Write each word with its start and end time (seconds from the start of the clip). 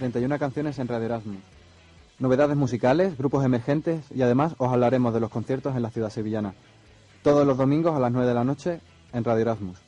31 0.00 0.38
canciones 0.38 0.78
en 0.78 0.88
Radio 0.88 1.06
Erasmus. 1.06 1.36
Novedades 2.18 2.56
musicales, 2.56 3.18
grupos 3.18 3.44
emergentes 3.44 4.02
y 4.14 4.22
además 4.22 4.54
os 4.56 4.72
hablaremos 4.72 5.12
de 5.12 5.20
los 5.20 5.30
conciertos 5.30 5.76
en 5.76 5.82
la 5.82 5.90
ciudad 5.90 6.08
sevillana. 6.08 6.54
Todos 7.22 7.46
los 7.46 7.58
domingos 7.58 7.94
a 7.94 8.00
las 8.00 8.10
9 8.10 8.26
de 8.26 8.34
la 8.34 8.44
noche 8.44 8.80
en 9.12 9.24
Radio 9.24 9.42
Erasmus. 9.42 9.78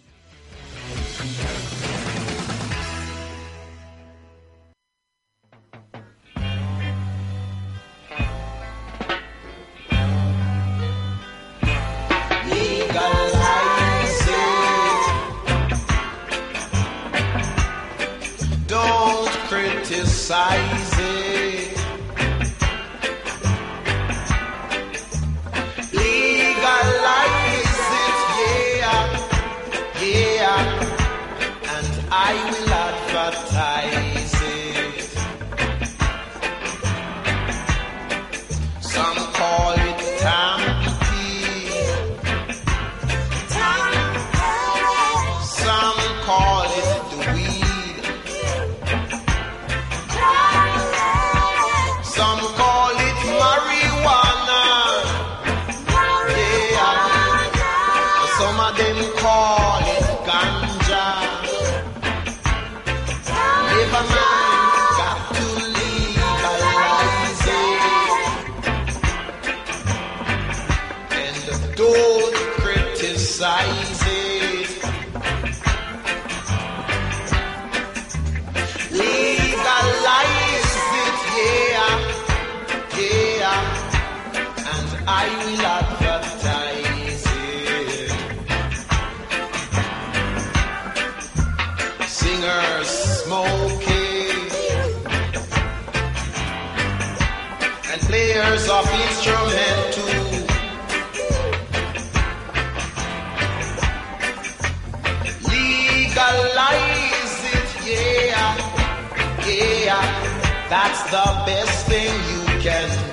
That's 110.73 111.03
the 111.11 111.43
best 111.45 111.87
thing 111.87 112.09
you 112.33 112.61
can 112.63 112.89
do. 113.09 113.12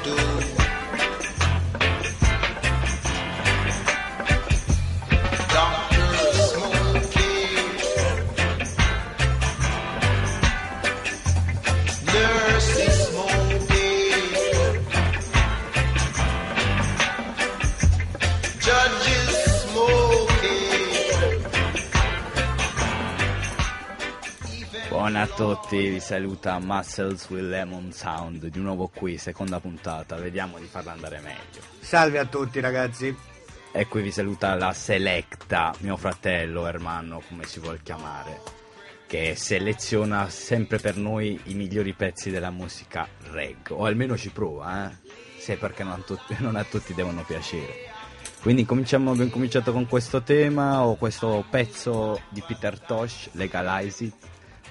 Buona 25.20 25.34
a 25.34 25.36
tutti, 25.36 25.90
vi 25.90 26.00
saluta 26.00 26.60
Muscles 26.60 27.30
with 27.30 27.44
Lemon 27.44 27.92
Sound, 27.92 28.46
di 28.46 28.60
nuovo 28.62 28.88
qui, 28.88 29.18
seconda 29.18 29.60
puntata, 29.60 30.16
vediamo 30.16 30.58
di 30.60 30.66
farla 30.66 30.94
andare 30.94 31.20
meglio. 31.20 31.60
Salve 31.82 32.20
a 32.20 32.26
tutti 32.26 32.62
ragazzi. 32.62 33.14
E 33.74 33.88
qui 33.88 34.02
vi 34.02 34.12
saluta 34.12 34.56
la 34.56 34.72
Selecta, 34.72 35.76
mio 35.80 35.98
fratello, 35.98 36.66
hermano, 36.68 37.22
come 37.28 37.44
si 37.44 37.60
vuol 37.60 37.82
chiamare, 37.84 38.40
che 39.08 39.36
seleziona 39.36 40.30
sempre 40.30 40.78
per 40.78 40.96
noi 40.96 41.38
i 41.48 41.54
migliori 41.54 41.92
pezzi 41.92 42.30
della 42.30 42.50
musica 42.50 43.06
reg, 43.32 43.72
o 43.72 43.84
almeno 43.84 44.16
ci 44.16 44.30
prova, 44.30 44.90
eh? 44.90 44.96
Se 45.38 45.58
perché 45.58 45.84
non 45.84 46.00
a 46.00 46.04
tutti, 46.06 46.34
non 46.40 46.56
a 46.56 46.64
tutti 46.64 46.94
devono 46.94 47.26
piacere. 47.26 47.74
Quindi 48.42 48.64
cominciamo, 48.64 49.12
abbiamo 49.12 49.32
cominciato 49.32 49.74
con 49.74 49.86
questo 49.86 50.22
tema 50.22 50.86
o 50.86 50.96
questo 50.96 51.44
pezzo 51.50 52.22
di 52.30 52.42
Peter 52.48 52.80
Tosh, 52.80 53.32
Legalize 53.34 54.04
It, 54.06 54.16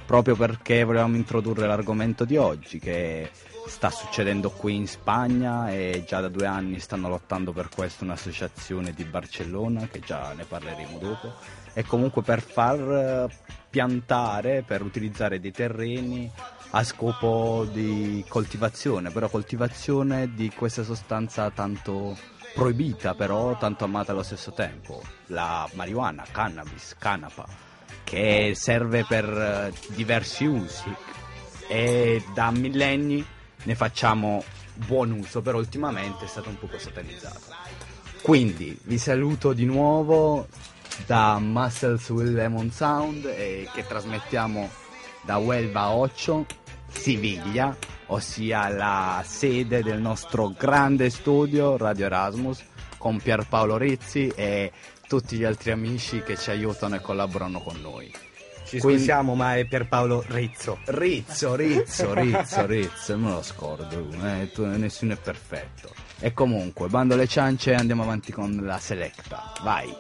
proprio 0.09 0.37
perché 0.37 0.85
volevamo 0.85 1.17
introdurre 1.17 1.67
l'argomento 1.67 2.25
di 2.25 2.39
oggi 2.39 2.79
che 2.79 3.31
sta 3.67 3.91
succedendo 3.91 4.49
qui 4.49 4.75
in 4.75 4.89
Spagna 4.89 5.71
e 5.71 6.03
già 6.07 6.23
da 6.23 6.29
due 6.29 6.47
anni 6.47 6.81
stanno 6.81 7.11
lottando 7.11 7.53
per 7.53 7.69
questo 7.69 8.05
un'associazione 8.05 8.93
di 8.93 9.05
Barcellona 9.05 9.87
che 9.87 10.01
già 10.01 10.33
ne 10.33 10.47
parleremo 10.47 10.97
dopo. 10.97 11.35
E 11.75 11.83
comunque 11.85 12.23
per 12.23 12.41
far 12.41 12.81
eh, 12.81 13.37
piantare, 13.69 14.65
per 14.67 14.81
utilizzare 14.81 15.41
dei 15.41 15.53
terreni 15.53 16.33
a 16.71 16.83
scopo 16.85 17.69
di 17.71 18.25
coltivazione, 18.29 19.11
però 19.11 19.29
coltivazione 19.29 20.33
di 20.33 20.51
questa 20.55 20.85
sostanza 20.85 21.51
tanto 21.51 22.17
proibita 22.55 23.15
però 23.15 23.59
tanto 23.59 23.85
amata 23.85 24.13
allo 24.13 24.23
stesso 24.23 24.53
tempo, 24.53 25.03
la 25.27 25.69
marijuana, 25.75 26.25
cannabis, 26.33 26.97
canapa, 26.99 27.68
che 28.09 28.53
serve 28.55 29.05
per 29.07 29.25
eh, 29.29 29.73
diversi 29.89 30.47
usi 30.47 30.91
e 31.69 32.25
da 32.33 32.51
millenni 32.51 33.23
ne 33.65 33.75
facciamo 33.75 34.43
buon 34.73 35.11
uso, 35.11 35.43
però 35.43 35.59
ultimamente 35.59 36.25
è 36.25 36.29
stato 36.29 36.49
un 36.49 36.59
poco 36.59 36.79
satanizzato. 36.79 37.55
Quindi 38.23 38.79
vi 38.85 38.97
saluto 38.97 39.53
di 39.53 39.67
nuovo 39.67 40.49
da 41.05 41.39
Muscles 41.39 42.09
with 42.09 42.29
Lemon 42.29 42.71
Sound 42.71 43.27
eh, 43.27 43.69
che 43.75 43.87
trasmettiamo 43.87 44.71
da 45.23 45.37
Huelva 45.37 45.91
8, 45.91 46.47
Siviglia, 46.91 47.77
ossia 48.07 48.69
la 48.69 49.23
sede 49.27 49.83
del 49.83 50.01
nostro 50.01 50.55
grande 50.57 51.11
studio 51.11 51.77
Radio 51.77 52.07
Erasmus 52.07 52.65
con 52.97 53.21
Pierpaolo 53.21 53.77
Rizzi 53.77 54.33
e 54.35 54.73
tutti 55.09 55.37
gli 55.37 55.45
altri 55.45 55.71
amici 55.73 56.23
che 56.23 56.37
ci 56.37 56.51
aiutano 56.51 56.95
e 56.97 57.01
collaborano 57.01 57.61
con 57.61 57.81
noi. 57.81 58.13
Ci 58.65 58.81
Quindi- 58.81 58.99
scusiamo, 58.99 59.35
ma 59.35 59.57
è 59.57 59.65
Pierpaolo 59.65 60.23
Rizzo. 60.29 60.79
Rizzo, 60.85 61.55
Rizzo, 61.55 62.13
Rizzo, 62.13 62.67
Rizzo, 62.67 63.17
me 63.17 63.31
lo 63.31 63.43
scordo, 63.43 64.07
eh, 64.23 64.51
tu- 64.53 64.67
nessuno 64.67 65.15
è 65.15 65.17
perfetto. 65.17 65.91
E 66.21 66.35
comunque, 66.35 66.89
bando 66.89 67.17
le 67.17 67.27
ciance 67.27 67.71
e 67.71 67.75
andiamo 67.75 68.03
avanti 68.03 68.31
con 68.31 68.61
la 68.63 68.79
selecta. 68.79 69.53
Vai. 69.63 69.91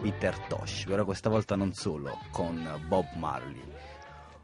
Peter 0.00 0.38
Tosh, 0.46 0.84
però 0.84 1.04
questa 1.04 1.28
volta 1.28 1.56
non 1.56 1.74
solo, 1.74 2.18
con 2.30 2.66
Bob 2.86 3.06
Marley. 3.16 3.62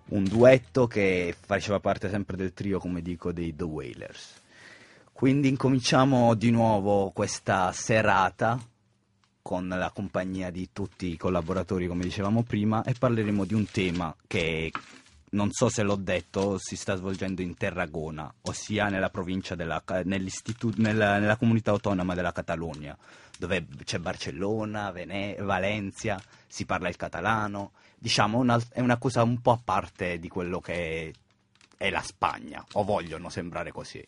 Un 0.08 0.24
duetto 0.24 0.86
che 0.86 1.34
faceva 1.38 1.80
parte 1.80 2.10
sempre 2.10 2.36
del 2.36 2.52
trio, 2.52 2.78
come 2.78 3.00
dico, 3.00 3.32
dei 3.32 3.56
The 3.56 3.64
Wailers. 3.64 4.42
Quindi 5.12 5.48
incominciamo 5.48 6.34
di 6.34 6.50
nuovo 6.50 7.10
questa 7.10 7.72
serata 7.72 8.60
con 9.40 9.66
la 9.66 9.90
compagnia 9.94 10.50
di 10.50 10.68
tutti 10.72 11.12
i 11.12 11.16
collaboratori, 11.16 11.86
come 11.86 12.04
dicevamo 12.04 12.42
prima, 12.42 12.82
e 12.84 12.94
parleremo 12.98 13.44
di 13.44 13.54
un 13.54 13.66
tema 13.70 14.14
che 14.26 14.70
non 15.30 15.50
so 15.52 15.68
se 15.68 15.82
l'ho 15.82 15.96
detto, 15.96 16.58
si 16.58 16.76
sta 16.76 16.96
svolgendo 16.96 17.42
in 17.42 17.56
Terragona, 17.56 18.32
ossia 18.42 18.88
nella 18.88 19.10
della, 19.54 19.82
nella 21.18 21.36
comunità 21.36 21.70
autonoma 21.72 22.14
della 22.14 22.32
Catalogna, 22.32 22.96
dove 23.38 23.66
c'è 23.84 23.98
Barcellona, 23.98 24.90
Vene- 24.90 25.36
Valencia, 25.36 26.20
si 26.46 26.64
parla 26.64 26.88
il 26.88 26.96
catalano, 26.96 27.72
diciamo 27.98 28.38
una- 28.38 28.60
è 28.70 28.80
una 28.80 28.96
cosa 28.96 29.22
un 29.22 29.40
po' 29.40 29.52
a 29.52 29.60
parte 29.62 30.18
di 30.18 30.28
quello 30.28 30.60
che 30.60 31.12
è 31.76 31.90
la 31.90 32.02
Spagna, 32.02 32.64
o 32.72 32.84
vogliono 32.84 33.28
sembrare 33.28 33.72
così. 33.72 34.04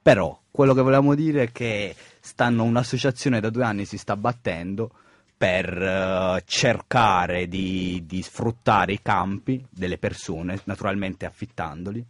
Però 0.00 0.38
quello 0.50 0.74
che 0.74 0.82
volevamo 0.82 1.14
dire 1.14 1.44
è 1.44 1.52
che 1.52 1.94
stanno 2.20 2.64
un'associazione 2.64 3.40
da 3.40 3.50
due 3.50 3.64
anni 3.64 3.86
si 3.86 3.96
sta 3.96 4.16
battendo 4.16 4.90
per 5.36 5.82
eh, 5.82 6.42
cercare 6.46 7.48
di, 7.48 8.02
di 8.06 8.22
sfruttare 8.22 8.92
i 8.92 9.02
campi 9.02 9.64
delle 9.70 9.98
persone, 9.98 10.60
naturalmente 10.64 11.26
affittandoli, 11.26 12.04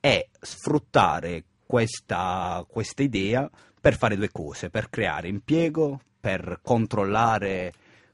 e 0.00 0.28
sfruttare 0.38 1.44
questa, 1.66 2.64
questa 2.68 3.02
idea 3.02 3.48
per 3.80 3.96
fare 3.96 4.16
due 4.16 4.30
cose, 4.30 4.68
per 4.68 4.90
creare 4.90 5.28
impiego, 5.28 6.00
per 6.20 6.60
controllare 6.62 7.72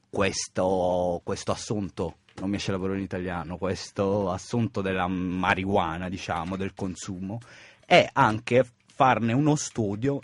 questo, 0.09 1.21
questo 1.23 1.51
assunto, 1.51 2.17
non 2.35 2.49
mi 2.49 2.55
esce 2.55 2.71
la 2.71 2.77
parola 2.77 2.97
in 2.97 3.03
italiano, 3.03 3.57
questo 3.57 4.31
assunto 4.31 4.81
della 4.81 5.07
marijuana, 5.07 6.07
diciamo, 6.07 6.55
del 6.55 6.73
consumo, 6.73 7.39
e 7.85 8.09
anche 8.13 8.65
farne 8.85 9.33
uno 9.33 9.55
studio 9.55 10.21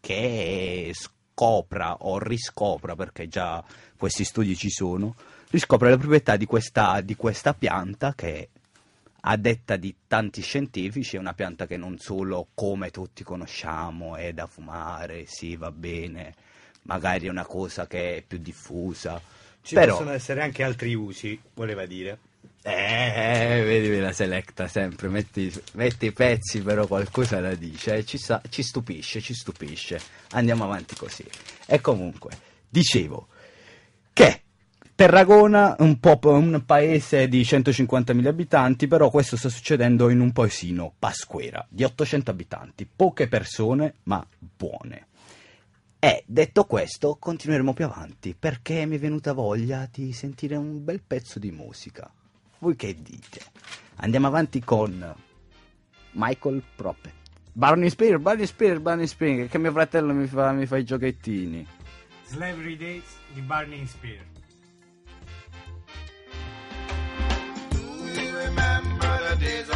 che 0.00 0.92
scopra 0.94 1.96
o 2.00 2.18
riscopra, 2.18 2.94
perché 2.94 3.28
già 3.28 3.62
questi 3.96 4.24
studi 4.24 4.56
ci 4.56 4.70
sono, 4.70 5.14
riscopre 5.50 5.90
le 5.90 5.98
proprietà 5.98 6.36
di 6.36 6.46
questa, 6.46 7.00
di 7.00 7.16
questa 7.16 7.52
pianta 7.52 8.14
che 8.14 8.48
a 9.26 9.36
detta 9.36 9.76
di 9.76 9.94
tanti 10.06 10.42
scientifici 10.42 11.16
è 11.16 11.18
una 11.18 11.32
pianta 11.32 11.66
che 11.66 11.76
non 11.76 11.98
solo 11.98 12.48
come 12.54 12.90
tutti 12.90 13.22
conosciamo 13.22 14.16
è 14.16 14.32
da 14.32 14.46
fumare, 14.46 15.24
sì 15.26 15.56
va 15.56 15.70
bene, 15.70 16.34
magari 16.82 17.26
è 17.26 17.30
una 17.30 17.46
cosa 17.46 17.86
che 17.86 18.16
è 18.16 18.22
più 18.22 18.38
diffusa, 18.38 19.20
Ci 19.62 19.74
però... 19.74 19.92
possono 19.92 20.12
essere 20.12 20.42
anche 20.42 20.62
altri 20.62 20.94
usi, 20.94 21.40
voleva 21.54 21.86
dire. 21.86 22.18
Eh, 22.66 23.62
vedi 23.64 23.98
la 23.98 24.12
selecta 24.12 24.68
sempre, 24.68 25.08
metti, 25.08 25.52
metti 25.72 26.06
i 26.06 26.12
pezzi, 26.12 26.62
però 26.62 26.86
qualcosa 26.86 27.40
la 27.40 27.54
dice, 27.54 27.96
eh, 27.96 28.04
ci, 28.04 28.18
sa- 28.18 28.42
ci 28.48 28.62
stupisce, 28.62 29.20
ci 29.20 29.34
stupisce. 29.34 30.00
Andiamo 30.30 30.64
avanti 30.64 30.94
così. 30.96 31.24
E 31.66 31.80
comunque, 31.80 32.30
dicevo 32.68 33.28
che 34.12 34.43
Terragona 34.96 35.74
è 35.74 35.82
un, 35.82 35.98
un 36.00 36.62
paese 36.64 37.26
di 37.26 37.40
150.000 37.40 38.26
abitanti, 38.28 38.86
però 38.86 39.10
questo 39.10 39.36
sta 39.36 39.48
succedendo 39.48 40.08
in 40.08 40.20
un 40.20 40.30
paesino, 40.30 40.94
Pasquera, 40.96 41.66
di 41.68 41.82
800 41.82 42.30
abitanti, 42.30 42.86
poche 42.86 43.26
persone, 43.26 43.94
ma 44.04 44.24
buone. 44.38 45.08
E 45.98 46.22
detto 46.26 46.64
questo, 46.64 47.16
continueremo 47.18 47.72
più 47.72 47.86
avanti 47.86 48.36
perché 48.38 48.86
mi 48.86 48.94
è 48.94 48.98
venuta 49.00 49.32
voglia 49.32 49.88
di 49.90 50.12
sentire 50.12 50.54
un 50.54 50.84
bel 50.84 51.02
pezzo 51.04 51.40
di 51.40 51.50
musica. 51.50 52.08
Voi 52.60 52.76
che 52.76 52.94
dite? 52.94 53.40
Andiamo 53.96 54.28
avanti 54.28 54.62
con 54.62 55.12
Michael 56.12 56.62
Propet. 56.76 57.12
Barney 57.52 57.90
Spears, 57.90 58.22
Barney 58.22 58.46
Spears, 58.46 58.80
Barney 58.80 59.08
Spears, 59.08 59.50
che 59.50 59.58
mio 59.58 59.72
fratello 59.72 60.12
mi 60.12 60.28
fa, 60.28 60.52
mi 60.52 60.66
fa 60.66 60.76
i 60.76 60.84
giochettini. 60.84 61.66
Slavery 62.26 62.76
Days 62.76 63.16
di 63.32 63.40
Barney 63.40 63.84
Spear. 63.86 64.24
Days 69.44 69.73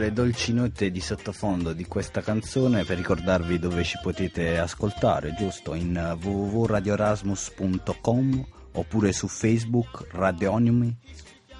le 0.00 0.12
dolci 0.14 0.54
note 0.54 0.90
di 0.90 1.00
sottofondo 1.00 1.74
di 1.74 1.84
questa 1.84 2.22
canzone 2.22 2.84
per 2.84 2.96
ricordarvi 2.96 3.58
dove 3.58 3.84
ci 3.84 3.98
potete 4.00 4.58
ascoltare, 4.58 5.34
giusto? 5.34 5.74
In 5.74 6.16
www.radiorasmus.com 6.18 8.46
oppure 8.72 9.12
su 9.12 9.28
Facebook 9.28 10.06
Radionimi 10.12 10.96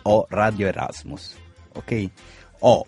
o 0.05 0.25
Radio 0.31 0.69
Erasmus, 0.69 1.37
ok? 1.75 2.09
O 2.61 2.87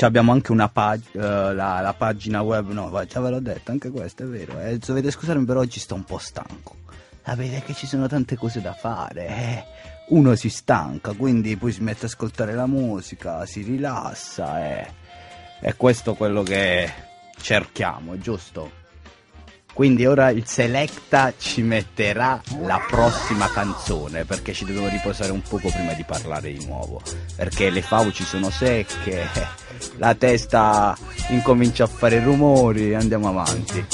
abbiamo 0.00 0.32
anche 0.32 0.50
una 0.50 0.68
pag- 0.68 1.12
eh, 1.12 1.54
la, 1.54 1.80
la 1.80 1.94
pagina 1.96 2.42
web, 2.42 2.72
no, 2.72 2.90
già 3.06 3.20
ve 3.20 3.30
l'ho 3.30 3.38
detto, 3.38 3.70
anche 3.70 3.90
questo 3.90 4.24
è 4.24 4.26
vero. 4.26 4.58
Eh, 4.58 4.78
dovete 4.78 5.12
scusarmi, 5.12 5.44
però 5.44 5.60
oggi 5.60 5.78
sto 5.78 5.94
un 5.94 6.02
po' 6.02 6.18
stanco. 6.18 6.74
Sapete 7.22 7.62
che 7.62 7.74
ci 7.74 7.86
sono 7.86 8.08
tante 8.08 8.34
cose 8.36 8.60
da 8.60 8.72
fare, 8.72 9.28
eh. 9.28 9.64
Uno 10.06 10.34
si 10.34 10.50
stanca, 10.50 11.12
quindi 11.12 11.56
poi 11.56 11.72
si 11.72 11.82
mette 11.82 12.04
a 12.04 12.08
ascoltare 12.08 12.54
la 12.54 12.66
musica, 12.66 13.46
si 13.46 13.62
rilassa. 13.62 14.84
E 15.60 15.74
questo 15.76 16.12
è 16.12 16.16
quello 16.16 16.42
che 16.42 16.92
cerchiamo, 17.40 18.18
giusto? 18.18 18.82
Quindi 19.74 20.06
ora 20.06 20.30
il 20.30 20.46
Selecta 20.46 21.32
ci 21.36 21.62
metterà 21.62 22.40
la 22.60 22.80
prossima 22.88 23.50
canzone 23.50 24.24
perché 24.24 24.52
ci 24.52 24.64
dobbiamo 24.64 24.86
riposare 24.86 25.32
un 25.32 25.42
poco 25.42 25.68
prima 25.68 25.94
di 25.94 26.04
parlare 26.04 26.52
di 26.52 26.64
nuovo. 26.64 27.02
Perché 27.34 27.70
le 27.70 27.82
fauci 27.82 28.22
sono 28.22 28.50
secche, 28.50 29.26
la 29.98 30.14
testa 30.14 30.96
incomincia 31.30 31.84
a 31.84 31.88
fare 31.88 32.22
rumori 32.22 32.94
andiamo 32.94 33.28
avanti. 33.28 33.84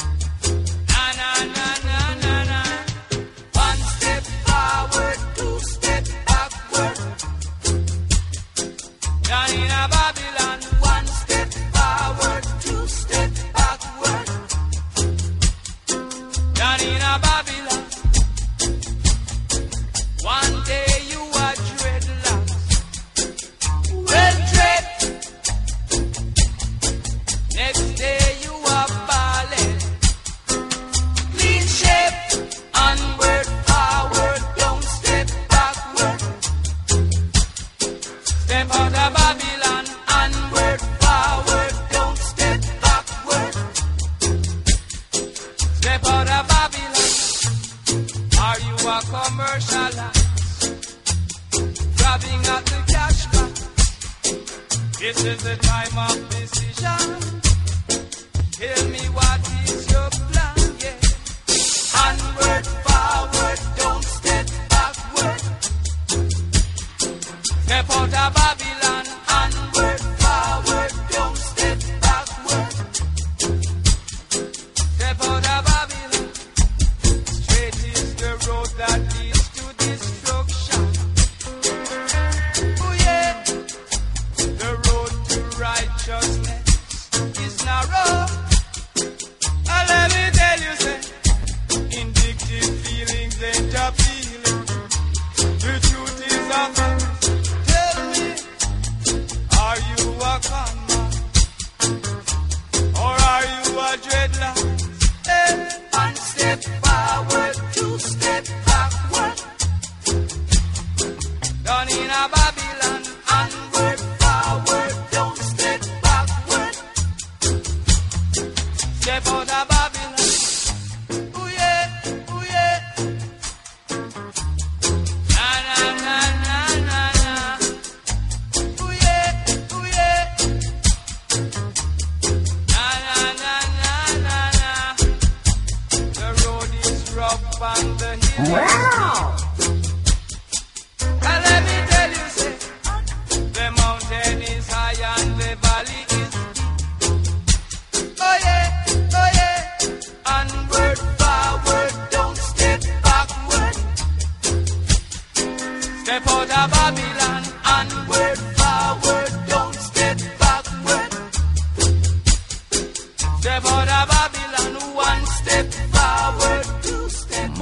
Wow. 138.38 139.79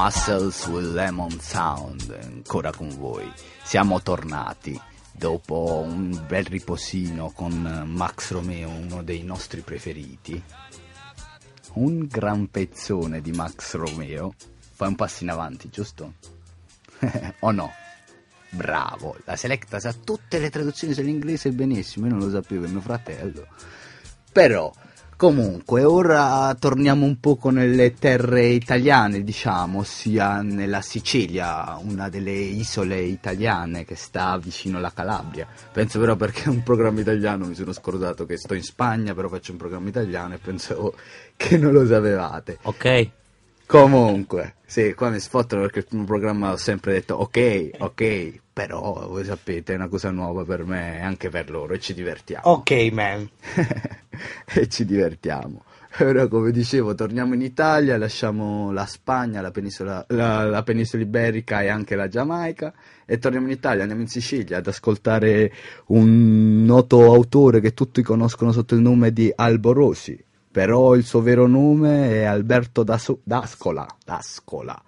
Muscles 0.08 0.66
with 0.68 0.86
Lemon 0.94 1.38
Sound, 1.38 2.18
ancora 2.22 2.72
con 2.72 2.88
voi. 2.96 3.30
Siamo 3.62 4.00
tornati 4.00 4.80
dopo 5.12 5.84
un 5.84 6.24
bel 6.26 6.46
riposino 6.46 7.30
con 7.30 7.84
Max 7.86 8.30
Romeo, 8.30 8.70
uno 8.70 9.02
dei 9.02 9.22
nostri 9.22 9.60
preferiti. 9.60 10.42
Un 11.74 12.06
gran 12.06 12.50
pezzone 12.50 13.20
di 13.20 13.32
Max 13.32 13.74
Romeo. 13.74 14.32
Fai 14.72 14.88
un 14.88 14.94
passo 14.94 15.24
in 15.24 15.28
avanti, 15.28 15.68
giusto? 15.68 16.14
o 17.40 17.50
no? 17.50 17.70
Bravo, 18.48 19.14
la 19.26 19.36
Selecta 19.36 19.78
sa 19.78 19.92
tutte 19.92 20.38
le 20.38 20.48
traduzioni 20.48 20.94
dell'inglese 20.94 21.50
benissimo, 21.50 22.06
io 22.06 22.12
non 22.14 22.22
lo 22.22 22.30
sapevo, 22.30 22.64
è 22.64 22.68
mio 22.68 22.80
fratello. 22.80 23.46
Però, 24.32 24.72
comunque, 25.18 25.82
ora 25.82 26.56
torniamo 26.56 27.04
un 27.04 27.18
poco 27.18 27.50
nelle 27.50 27.92
terre 27.94 28.46
italiane, 28.46 29.24
diciamo, 29.24 29.80
ossia 29.80 30.42
nella 30.42 30.80
Sicilia, 30.80 31.76
una 31.82 32.08
delle 32.08 32.30
isole 32.30 33.00
italiane 33.00 33.84
che 33.84 33.96
sta 33.96 34.38
vicino 34.38 34.78
alla 34.78 34.92
Calabria. 34.94 35.48
Penso 35.72 35.98
però 35.98 36.14
perché 36.14 36.44
è 36.44 36.48
un 36.48 36.62
programma 36.62 37.00
italiano, 37.00 37.46
mi 37.46 37.56
sono 37.56 37.72
scordato 37.72 38.26
che 38.26 38.36
sto 38.36 38.54
in 38.54 38.62
Spagna, 38.62 39.12
però 39.12 39.28
faccio 39.28 39.50
un 39.50 39.58
programma 39.58 39.88
italiano 39.88 40.34
e 40.34 40.38
pensavo 40.38 40.94
che 41.36 41.58
non 41.58 41.72
lo 41.72 41.84
sapevate. 41.84 42.58
Ok. 42.62 43.10
Comunque, 43.68 44.54
sì, 44.64 44.94
qua 44.94 45.10
mi 45.10 45.20
sfottano 45.20 45.60
perché 45.60 45.80
il 45.80 45.84
primo 45.84 46.04
programma 46.04 46.52
ho 46.52 46.56
sempre 46.56 46.94
detto 46.94 47.16
ok, 47.16 47.72
ok, 47.76 48.40
però 48.50 49.06
voi 49.06 49.26
sapete 49.26 49.74
è 49.74 49.76
una 49.76 49.88
cosa 49.88 50.10
nuova 50.10 50.42
per 50.44 50.64
me 50.64 50.96
e 50.96 51.02
anche 51.02 51.28
per 51.28 51.50
loro 51.50 51.74
e 51.74 51.78
ci 51.78 51.92
divertiamo. 51.92 52.48
Ok, 52.48 52.70
man. 52.90 53.28
e 54.54 54.68
ci 54.68 54.86
divertiamo. 54.86 55.64
Ora, 55.98 56.28
come 56.28 56.50
dicevo, 56.50 56.94
torniamo 56.94 57.34
in 57.34 57.42
Italia, 57.42 57.98
lasciamo 57.98 58.72
la 58.72 58.86
Spagna, 58.86 59.42
la 59.42 59.50
penisola, 59.50 60.02
la, 60.08 60.44
la 60.44 60.62
penisola 60.62 61.02
iberica 61.02 61.60
e 61.60 61.68
anche 61.68 61.94
la 61.94 62.08
Giamaica 62.08 62.72
e 63.04 63.18
torniamo 63.18 63.48
in 63.48 63.52
Italia, 63.52 63.82
andiamo 63.82 64.00
in 64.00 64.08
Sicilia 64.08 64.58
ad 64.58 64.66
ascoltare 64.66 65.52
un 65.88 66.64
noto 66.64 67.12
autore 67.12 67.60
che 67.60 67.74
tutti 67.74 68.00
conoscono 68.00 68.50
sotto 68.50 68.74
il 68.74 68.80
nome 68.80 69.12
di 69.12 69.30
Alborosi, 69.34 70.24
però 70.58 70.96
il 70.96 71.04
suo 71.04 71.20
vero 71.20 71.46
nome 71.46 72.10
è 72.10 72.24
Alberto 72.24 72.82
Daso- 72.82 73.20
D'Ascola, 73.22 73.86
D'Ascola, 74.04 74.82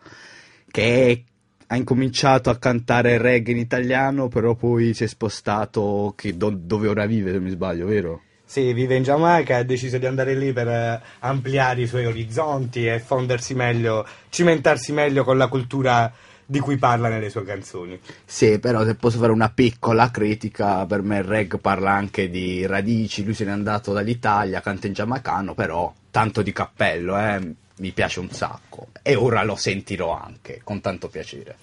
che 0.69 1.25
ha 1.65 1.77
incominciato 1.77 2.51
a 2.51 2.57
cantare 2.57 3.19
reggae 3.19 3.53
in 3.53 3.59
italiano, 3.59 4.27
però 4.27 4.57
poi 4.57 4.95
si 4.95 5.05
è 5.05 5.07
spostato 5.07 6.17
do- 6.35 6.51
dove 6.51 6.89
ora 6.89 7.07
vive, 7.07 7.31
se 7.31 7.39
mi 7.39 7.51
sbaglio, 7.51 7.87
vero? 7.87 8.23
Sì, 8.45 8.73
vive 8.73 8.97
in 8.97 9.05
Giamaica 9.05 9.59
ha 9.59 9.63
deciso 9.63 9.97
di 9.99 10.07
andare 10.07 10.35
lì 10.35 10.53
per 10.53 10.67
eh, 10.67 11.01
ampliare 11.21 11.83
i 11.83 11.87
suoi 11.87 12.05
orizzonti 12.05 12.89
e 12.89 12.99
fondersi 12.99 13.55
meglio, 13.55 14.05
cimentarsi 14.29 14.91
meglio 14.91 15.23
con 15.23 15.39
la 15.39 15.47
cultura 15.47 16.13
di 16.51 16.59
cui 16.59 16.79
parla 16.79 17.09
nelle 17.09 17.31
sue 17.31 17.45
canzoni. 17.45 18.01
Sì, 18.25 18.59
però 18.59 18.85
se 18.85 18.97
posso 18.97 19.19
fare 19.19 19.31
una 19.31 19.51
piccola 19.51 20.11
critica, 20.11 20.85
per 20.85 21.01
me 21.01 21.19
il 21.19 21.25
reggae 21.25 21.59
parla 21.59 21.93
anche 21.93 22.29
di 22.29 22.67
radici, 22.67 23.23
lui 23.23 23.35
se 23.35 23.45
n'è 23.45 23.53
andato 23.53 23.93
dall'Italia, 23.93 24.61
canta 24.61 24.89
in 24.89 24.93
giamaicano, 24.93 25.55
però 25.55 25.95
tanto 26.11 26.43
di 26.43 26.53
cappello, 26.53 27.17
eh, 27.17 27.55
mi 27.77 27.93
piace 27.93 28.19
un 28.19 28.31
sacco. 28.31 28.89
E 29.01 29.15
ora 29.15 29.45
lo 29.45 29.55
sentirò 29.55 30.11
anche, 30.11 30.61
con 30.65 30.81
tanto 30.81 31.09
piacere. 31.09 31.57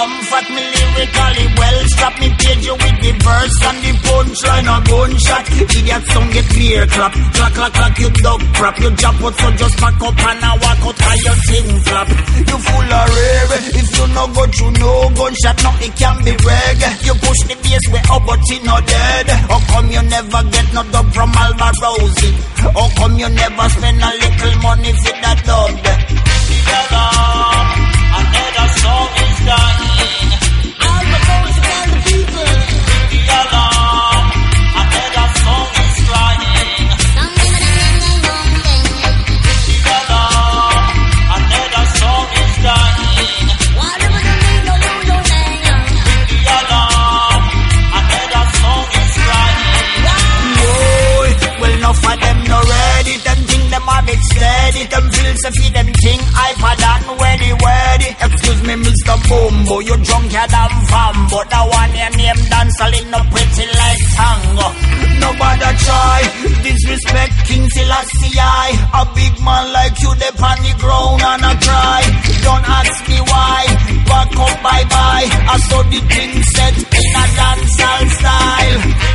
Comfort 0.00 0.48
me 0.56 0.64
lyrically 0.72 1.46
well. 1.60 1.78
Strap 1.92 2.14
me 2.20 2.28
page 2.40 2.64
you 2.64 2.76
with 2.80 2.98
the 3.04 3.12
verse 3.20 3.58
and 3.68 3.78
the 3.84 3.92
punchline 4.00 4.68
a 4.72 4.76
gunshot. 4.88 5.44
Idiot 5.60 6.02
song 6.08 6.28
get 6.32 6.46
clear 6.56 6.84
clap. 6.88 7.12
Clack 7.36 7.52
clack 7.52 7.72
clack 7.76 7.98
you 8.00 8.10
dog 8.24 8.40
crap. 8.56 8.76
You 8.80 8.90
jump 8.96 9.20
out 9.20 9.34
so 9.36 9.48
just 9.60 9.76
pack 9.76 10.00
up 10.00 10.20
and 10.24 10.44
a 10.48 10.50
walk 10.64 10.82
out 10.88 10.96
while 11.04 11.20
your 11.20 11.38
thing 11.48 11.68
flap. 11.84 12.08
You 12.48 12.58
full 12.64 12.92
of 13.00 13.06
rare. 13.12 13.52
If 13.80 13.88
you 13.96 14.06
no 14.16 14.24
go 14.32 14.42
through 14.48 14.74
no 14.80 14.92
gunshot, 15.18 15.58
no 15.64 15.70
it 15.84 15.92
can 16.00 16.16
be 16.24 16.32
reg. 16.48 16.80
You 17.04 17.14
push 17.20 17.40
the 17.44 17.56
bass 17.60 17.84
way 17.92 18.02
up 18.08 18.22
but 18.24 18.40
it 18.40 18.62
no 18.64 18.76
dead. 18.80 19.28
How 19.52 19.60
come 19.68 19.88
you 19.92 20.02
never 20.08 20.42
get 20.48 20.66
no 20.72 20.82
dub 20.88 21.06
from 21.12 21.30
Alba 21.44 21.68
Rosie? 21.82 22.32
How 22.72 22.88
come 22.96 23.14
you 23.20 23.28
never 23.28 23.66
spend 23.68 24.00
a 24.00 24.10
little 24.16 24.54
money 24.64 24.92
for 24.96 25.14
that 25.20 25.38
dub? 25.44 25.76
Another 28.20 28.68
song 28.80 29.08
is 29.16 29.38
dying. 29.46 29.89
It 54.70 54.80
steady. 54.80 54.86
Them 54.90 55.10
philosophy 55.10 55.68
them 55.72 55.86
think 55.86 56.22
iPad 56.22 56.82
and 56.82 57.20
ready, 57.20 57.50
ready. 57.52 58.10
Excuse 58.20 58.62
me, 58.62 58.74
Mr. 58.74 59.14
Bumbo, 59.28 59.80
you 59.80 59.96
drunk 60.04 60.30
drunker 60.30 60.46
than 60.50 60.72
Fambo. 60.90 61.40
The 61.50 61.60
one 61.70 61.94
your 61.94 62.10
name 62.16 62.42
dancing 62.50 63.10
no 63.10 63.20
pretty 63.30 63.66
like 63.66 64.02
tango. 64.14 64.68
Nobody 65.20 65.70
try 65.84 66.20
disrespect 66.62 67.34
King 67.46 67.68
Selassie. 67.70 68.38
A 68.40 69.02
big 69.14 69.34
man 69.42 69.72
like 69.72 69.96
you, 70.02 70.14
they 70.14 70.30
the 70.30 70.72
ground 70.78 71.22
and 71.22 71.44
I 71.44 71.54
cry. 71.60 72.02
Don't 72.42 72.66
ask 72.68 73.08
me 73.08 73.18
why. 73.20 73.62
Back 74.06 74.32
up, 74.38 74.56
bye 74.62 74.84
bye. 74.90 75.28
I 75.50 75.56
saw 75.68 75.82
the 75.82 76.00
thing 76.00 76.42
set 76.54 76.76
in 76.78 77.10
a 77.20 77.24
dancehall 77.36 78.06
style. 78.10 79.09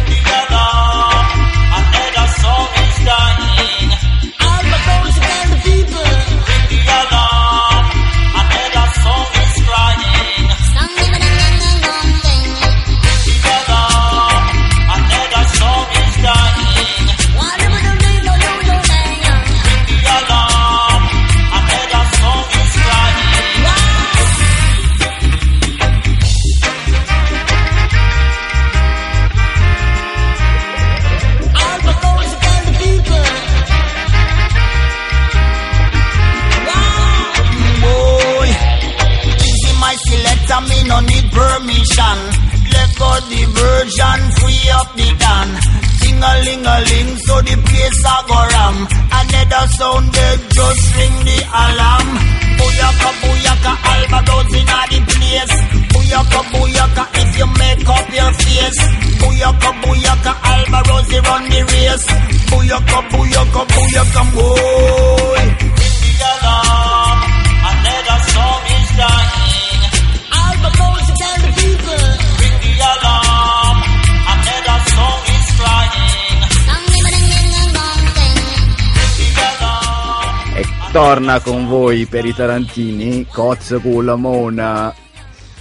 Torna 81.26 81.40
con 81.42 81.68
voi 81.68 82.06
per 82.06 82.24
i 82.24 82.36
Tarantini, 82.36 83.26
cozze 83.26 83.82
con 83.82 84.06
la 84.06 84.16
mona. 84.16 84.94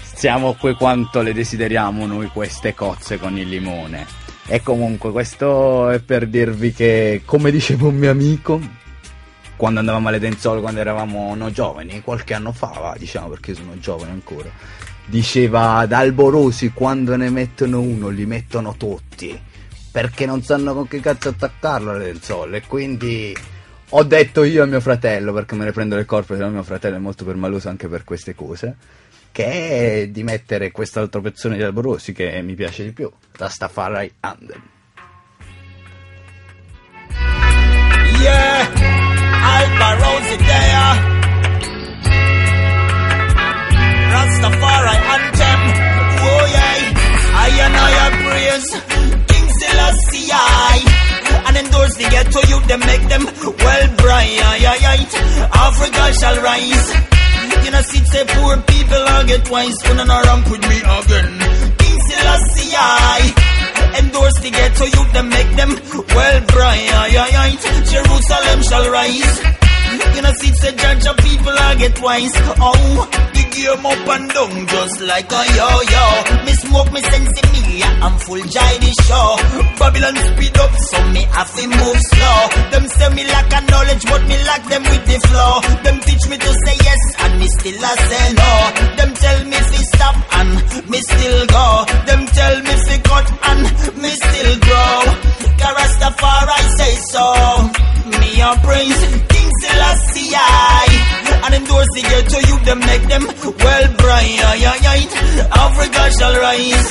Siamo 0.03 0.53
qui 0.61 0.74
quanto 0.74 1.22
le 1.22 1.33
desideriamo 1.33 2.05
noi 2.05 2.27
queste 2.27 2.74
cozze 2.74 3.18
con 3.18 3.38
il 3.38 3.48
limone. 3.48 4.07
E 4.46 4.61
comunque 4.61 5.11
questo 5.11 5.88
è 5.88 6.00
per 6.00 6.27
dirvi 6.27 6.74
che, 6.74 7.22
come 7.24 7.50
diceva 7.50 7.87
un 7.87 7.96
mio 7.96 8.11
amico, 8.11 8.61
quando 9.57 9.81
andavamo 9.81 10.09
alle 10.09 10.18
Denzole, 10.18 10.61
quando 10.61 10.81
eravamo 10.81 11.35
no, 11.35 11.50
giovani, 11.50 12.03
qualche 12.03 12.35
anno 12.35 12.53
fa, 12.53 12.94
diciamo 12.98 13.29
perché 13.29 13.55
sono 13.55 13.79
giovane 13.79 14.11
ancora, 14.11 14.50
diceva 15.07 15.77
ad 15.77 15.92
Alborosi 15.92 16.72
quando 16.74 17.16
ne 17.16 17.31
mettono 17.31 17.81
uno 17.81 18.11
li 18.11 18.27
mettono 18.27 18.74
tutti, 18.77 19.40
perché 19.90 20.27
non 20.27 20.42
sanno 20.42 20.74
con 20.74 20.87
che 20.87 21.00
cazzo 21.00 21.31
attaccarlo 21.31 21.92
alle 21.92 22.05
Denzole, 22.05 22.59
e 22.59 22.62
quindi 22.66 23.35
ho 23.97 24.03
detto 24.03 24.43
io 24.43 24.65
a 24.65 24.67
mio 24.67 24.81
fratello, 24.81 25.33
perché 25.33 25.55
me 25.55 25.65
ne 25.65 25.73
prendo 25.73 25.95
le 25.95 26.05
corpo, 26.05 26.35
se 26.35 26.41
no 26.41 26.51
mio 26.51 26.65
fratello 26.65 26.97
è 26.97 26.99
molto 26.99 27.25
permaloso 27.25 27.69
anche 27.69 27.87
per 27.87 28.03
queste 28.03 28.35
cose, 28.35 28.75
che 29.31 29.45
è 30.03 30.09
di 30.09 30.25
mettere 30.25 30.73
quest'altro 30.73 31.21
pezzone 31.21 31.57
di 31.57 31.63
Alborosi 31.63 32.13
che 32.13 32.43
mi 32.43 32.55
piace 32.55 32.83
di 32.83 32.93
più, 32.93 33.09
Rastafari 33.33 34.13
Anthem. 34.21 34.63
Yeah, 38.21 38.69
Alba 39.43 39.95
Rosie 39.95 40.37
there. 40.39 41.24
Them 52.75 52.87
make 52.91 53.07
them 53.09 53.25
well 53.25 53.87
bright. 54.03 54.39
Africa 55.55 56.05
shall 56.19 56.39
rise. 56.43 56.87
You 57.65 57.71
know, 57.71 57.83
see, 57.83 58.03
say 58.11 58.25
poor 58.27 58.57
people, 58.67 59.03
I'll 59.15 59.27
get 59.27 59.49
wise. 59.51 59.79
When 59.87 60.01
I 60.01 60.23
ramp 60.23 60.51
with 60.51 60.63
me 60.69 60.79
again. 60.83 61.31
King 61.79 61.99
Selassie. 62.09 62.75
Endorse 63.99 64.39
the 64.43 64.51
ghetto 64.51 64.85
youth, 64.87 65.13
them 65.13 65.29
make 65.29 65.53
them 65.55 65.71
well 66.15 66.41
bright. 66.51 67.61
Jerusalem 67.93 68.63
shall 68.63 68.91
rise. 68.91 69.35
You 70.17 70.23
know, 70.23 70.33
see, 70.41 70.53
say 70.59 70.75
judge 70.75 71.07
of 71.07 71.17
people 71.19 71.55
I 71.55 71.75
get 71.77 72.01
wise. 72.03 72.33
Oh, 72.59 73.34
game 73.55 73.87
up 73.87 74.09
and 74.14 74.29
down 74.31 74.67
just 74.67 75.01
like 75.01 75.31
a 75.31 75.43
yo-yo. 75.57 76.07
Me 76.45 76.53
smoke 76.53 76.90
me 76.93 77.01
sense 77.01 77.38
me, 77.53 77.83
I'm 77.83 78.17
full 78.27 78.43
jai 78.43 78.73
the 78.83 78.93
show. 79.07 79.29
Babylon 79.79 80.17
speed 80.17 80.57
up, 80.59 80.73
so 80.90 80.99
me 81.14 81.23
have 81.35 81.51
to 81.55 81.64
move 81.67 82.01
slow. 82.11 82.38
Them 82.73 82.85
say 82.88 83.09
me 83.14 83.25
lack 83.25 83.51
a 83.55 83.61
knowledge, 83.71 84.05
but 84.05 84.23
me 84.27 84.37
lack 84.45 84.62
them 84.69 84.83
with 84.83 85.05
the 85.07 85.19
flow. 85.29 85.55
Them 85.85 85.97
teach 86.07 86.25
me 86.29 86.37
to 86.38 86.51
say 86.64 86.77
yes, 86.83 87.03
and 87.23 87.33
me 87.38 87.47
still 87.47 87.79
a 87.79 87.93
say 88.09 88.27
no. 88.35 88.51
Them 88.99 89.11
tell 89.14 89.40
me 89.45 89.59
fi 89.71 89.81
stop, 89.95 90.17
and 90.38 90.51
me 90.90 90.99
still 91.01 91.38
go. 91.47 91.67
Them 92.07 92.23
tell 92.27 92.57
me 92.67 92.75
fi 92.87 92.97
cut, 93.09 93.27
and 93.51 93.62
me 94.03 94.11
still 94.11 94.53
grow. 94.67 94.99
Rastafari 95.64 96.61
say 96.77 96.95
so. 97.11 97.27
Me 98.21 98.31
a 98.40 98.53
praise 98.62 99.34
Selassie 99.64 100.37
And 101.44 101.55
endorse 101.55 101.90
the 101.96 102.03
ghetto 102.03 102.38
youth 102.48 102.64
them 102.64 102.81
make 102.81 103.05
them 103.09 103.24
well 103.64 103.87
bright. 103.96 104.40
Africa 105.64 106.03
shall 106.18 106.37
rise. 106.37 106.88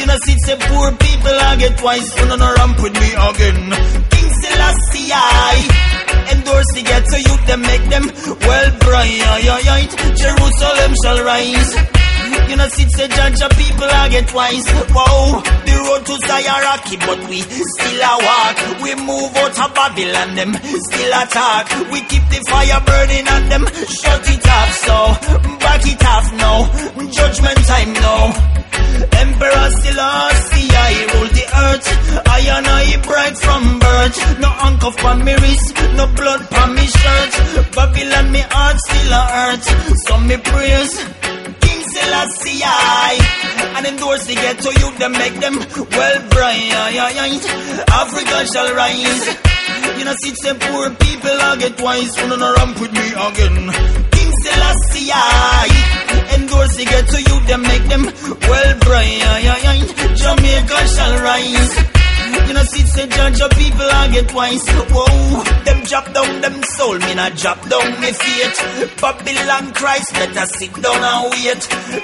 You 0.00 0.06
know 0.06 0.18
see 0.24 0.36
say 0.44 0.56
poor 0.60 0.92
people 0.92 1.36
I 1.48 1.56
get 1.56 1.78
twice. 1.78 2.08
You 2.18 2.26
know 2.26 2.36
no 2.36 2.52
ramp 2.54 2.76
with 2.82 2.94
me 3.00 3.10
again. 3.16 3.60
King 4.12 4.30
Selassie 4.40 5.12
Endorse 6.32 6.70
the 6.74 6.82
ghetto 6.84 7.16
youth 7.16 7.44
them 7.46 7.62
make 7.62 7.86
them 7.88 8.04
well 8.44 8.68
bright. 8.84 9.90
Jerusalem 10.20 10.92
shall 11.02 11.20
rise 11.24 12.05
you 12.48 12.56
know, 12.56 12.68
see, 12.68 12.88
say 12.88 13.08
judge 13.08 13.42
of 13.42 13.50
people 13.56 13.88
I 13.90 14.08
get 14.08 14.28
twice. 14.28 14.66
Whoa, 14.94 15.40
the 15.66 15.74
road 15.86 16.02
to 16.06 16.16
rocky, 16.66 16.96
but 16.96 17.20
we 17.28 17.40
still 17.42 18.02
a 18.02 18.14
walk. 18.22 18.56
We 18.82 18.94
move 18.94 19.30
out 19.36 19.56
of 19.58 19.70
Babylon, 19.74 20.34
them 20.34 20.52
still 20.54 21.12
attack. 21.22 21.64
We 21.90 22.00
keep 22.06 22.24
the 22.30 22.40
fire 22.48 22.80
burning 22.86 23.26
and 23.26 23.44
them 23.50 23.64
shut 23.88 24.24
it 24.28 24.46
off. 24.46 24.70
So 24.86 24.96
back 25.60 25.82
it 25.86 26.04
off 26.04 26.26
now. 26.34 26.58
Judgment 27.10 27.58
time 27.66 27.92
now. 27.94 28.56
Emperor 28.96 29.68
still 29.76 30.00
see 30.48 30.68
I 30.72 30.92
rule 31.12 31.30
the 31.38 31.46
earth. 31.66 31.86
I 32.26 32.40
and 32.56 32.66
I 32.66 32.96
bright 33.02 33.36
from 33.36 33.78
birth. 33.78 34.16
No 34.40 34.48
anchor 34.66 34.92
for 34.92 35.14
me 35.16 35.34
wrist, 35.34 35.74
no 35.96 36.06
blood 36.14 36.42
for 36.48 36.66
me 36.72 36.86
shirt. 36.86 37.32
Babylon, 37.74 38.32
me 38.32 38.40
heart 38.40 38.78
still 38.78 39.12
a 39.12 39.22
hurt. 39.36 39.64
So 40.06 40.18
me 40.20 40.36
prayers. 40.38 41.25
Selassie 41.96 42.60
And 43.76 43.86
endorse 43.86 44.26
the 44.26 44.34
ghetto 44.34 44.70
youth 44.70 44.98
them 44.98 45.12
make 45.12 45.36
them 45.40 45.56
well 45.96 46.18
bright. 46.28 46.72
Africa 47.88 48.36
shall 48.52 48.70
rise. 48.74 49.24
You 49.98 50.04
know 50.04 50.14
see 50.20 50.34
say 50.34 50.54
poor 50.60 50.90
people 50.90 51.36
I 51.48 51.56
get 51.58 51.80
wise. 51.80 52.16
Know 52.28 52.36
no 52.36 52.52
ramp 52.54 52.80
with 52.80 52.92
me 52.92 53.08
again? 53.16 53.56
King 54.12 54.32
Selassie 54.44 55.08
Endorse 56.36 56.76
the 56.76 56.84
ghetto 56.84 57.18
youth 57.18 57.46
them 57.48 57.62
make 57.62 57.86
them 57.88 58.04
well 58.48 58.72
bright. 58.84 60.16
Jamaica 60.20 60.78
shall 60.94 61.14
rise 61.22 62.05
say 62.96 63.06
judge 63.08 63.40
of 63.40 63.50
people 63.50 63.88
I 63.92 64.08
get 64.08 64.28
twice. 64.28 64.66
Whoa, 64.90 65.44
them 65.64 65.80
drop 65.84 66.06
down 66.12 66.40
them 66.40 66.62
soul, 66.76 66.98
me 66.98 67.14
not 67.14 67.36
drop 67.36 67.60
down 67.68 67.88
me 68.00 68.10
fate. 68.12 68.58
Babylon 69.00 69.72
Christ, 69.74 70.16
us 70.16 70.50
sit 70.56 70.74
down 70.82 71.02
and 71.10 71.30
wait. 71.30 71.62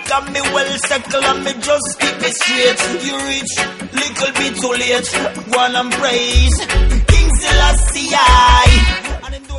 Got 0.08 0.24
me 0.32 0.40
well 0.52 0.72
settled 0.78 1.24
and 1.24 1.44
me 1.44 1.52
just 1.68 1.88
keep 2.00 2.18
it 2.28 2.34
straight. 2.40 2.80
You 3.06 3.14
reach, 3.28 3.54
little 4.00 4.32
bit 4.38 4.54
too 4.60 4.74
late. 4.82 5.08
One 5.56 5.74
and 5.80 5.92
praise, 5.92 6.56
King 7.08 7.30
Selassie 7.40 8.10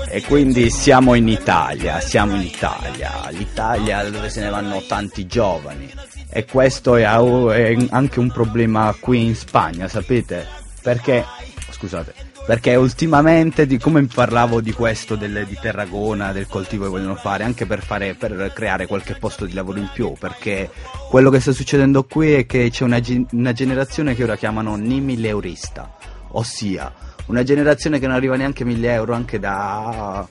E 0.09 0.21
quindi 0.21 0.69
siamo 0.69 1.15
in 1.15 1.27
Italia, 1.27 1.99
siamo 1.99 2.35
in 2.35 2.41
Italia, 2.41 3.11
l'Italia 3.31 4.03
dove 4.09 4.29
se 4.29 4.41
ne 4.41 4.49
vanno 4.49 4.83
tanti 4.87 5.25
giovani. 5.25 5.91
E 6.29 6.45
questo 6.45 6.95
è 6.95 7.03
anche 7.03 8.19
un 8.19 8.31
problema 8.31 8.95
qui 8.99 9.25
in 9.25 9.35
Spagna, 9.35 9.87
sapete? 9.87 10.61
Perché, 10.83 11.25
scusate, 11.71 12.13
perché 12.45 12.75
ultimamente, 12.75 13.65
di, 13.65 13.77
come 13.77 14.05
parlavo 14.05 14.59
di 14.59 14.73
questo, 14.73 15.15
del, 15.15 15.45
di 15.47 15.57
Terragona, 15.59 16.33
del 16.33 16.47
coltivo 16.47 16.83
che 16.83 16.89
vogliono 16.89 17.15
fare, 17.15 17.45
anche 17.45 17.65
per, 17.65 17.81
fare, 17.81 18.15
per 18.15 18.51
creare 18.53 18.85
qualche 18.85 19.15
posto 19.15 19.45
di 19.45 19.53
lavoro 19.53 19.79
in 19.79 19.89
più, 19.93 20.13
perché 20.19 20.69
quello 21.09 21.29
che 21.29 21.39
sta 21.39 21.53
succedendo 21.53 22.03
qui 22.03 22.33
è 22.33 22.45
che 22.45 22.69
c'è 22.69 22.83
una, 22.83 22.99
una 23.31 23.53
generazione 23.53 24.13
che 24.13 24.23
ora 24.23 24.35
chiamano 24.35 24.75
nimileurista, 24.75 25.95
ossia 26.31 26.91
una 27.27 27.43
generazione 27.43 27.99
che 27.99 28.07
non 28.07 28.15
arriva 28.15 28.35
neanche 28.35 28.63
a 28.63 28.65
1000 28.65 28.91
euro 28.91 29.13
anche 29.13 29.39
da, 29.39 30.27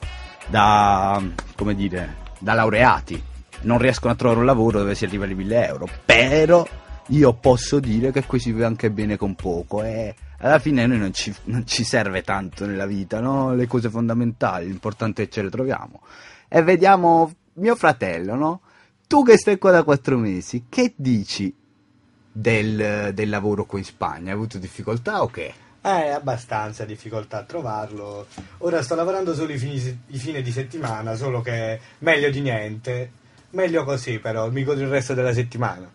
da 0.47 1.21
come 1.55 1.75
dire, 1.75 2.15
da 2.39 2.53
laureati. 2.53 3.21
Non 3.61 3.79
riescono 3.79 4.13
a 4.13 4.15
trovare 4.15 4.39
un 4.39 4.45
lavoro 4.45 4.79
dove 4.79 4.93
si 4.93 5.05
arriva 5.05 5.25
ai 5.25 5.33
1000 5.33 5.67
euro. 5.67 5.87
Però 6.05 6.67
io 7.07 7.33
posso 7.33 7.79
dire 7.79 8.11
che 8.11 8.23
qui 8.23 8.39
si 8.39 8.51
vive 8.51 8.65
anche 8.65 8.91
bene 8.91 9.17
con 9.17 9.35
poco 9.35 9.81
e 9.81 10.13
alla 10.43 10.59
fine 10.59 10.85
noi 10.85 10.97
non 10.97 11.13
ci, 11.13 11.33
non 11.45 11.65
ci 11.65 11.85
serve 11.85 12.21
tanto 12.21 12.65
nella 12.65 12.85
vita, 12.85 13.21
no? 13.21 13.53
Le 13.53 13.65
cose 13.65 13.89
fondamentali, 13.89 14.67
l'importante 14.67 15.23
è 15.23 15.25
che 15.25 15.31
ce 15.31 15.41
le 15.43 15.49
troviamo. 15.49 16.01
E 16.49 16.61
vediamo 16.61 17.31
mio 17.53 17.75
fratello, 17.75 18.35
no? 18.35 18.61
Tu 19.07 19.23
che 19.23 19.37
stai 19.37 19.57
qua 19.57 19.71
da 19.71 19.83
quattro 19.83 20.17
mesi, 20.17 20.65
che 20.67 20.93
dici 20.95 21.55
del, 22.29 23.11
del 23.13 23.29
lavoro 23.29 23.65
qui 23.65 23.79
in 23.79 23.85
Spagna? 23.85 24.27
Hai 24.27 24.35
avuto 24.35 24.57
difficoltà 24.57 25.23
o 25.23 25.27
che? 25.27 25.53
Eh, 25.81 26.09
abbastanza 26.09 26.83
difficoltà 26.83 27.39
a 27.39 27.43
trovarlo. 27.43 28.27
Ora 28.59 28.81
sto 28.81 28.95
lavorando 28.95 29.33
solo 29.33 29.53
i 29.53 29.57
fini, 29.57 30.03
i 30.07 30.17
fine 30.17 30.41
di 30.41 30.51
settimana, 30.51 31.15
solo 31.15 31.41
che 31.41 31.79
meglio 31.99 32.29
di 32.29 32.41
niente. 32.41 33.11
Meglio 33.51 33.85
così 33.85 34.19
però, 34.19 34.49
mi 34.49 34.63
godo 34.63 34.81
il 34.81 34.89
resto 34.89 35.13
della 35.13 35.33
settimana. 35.33 35.89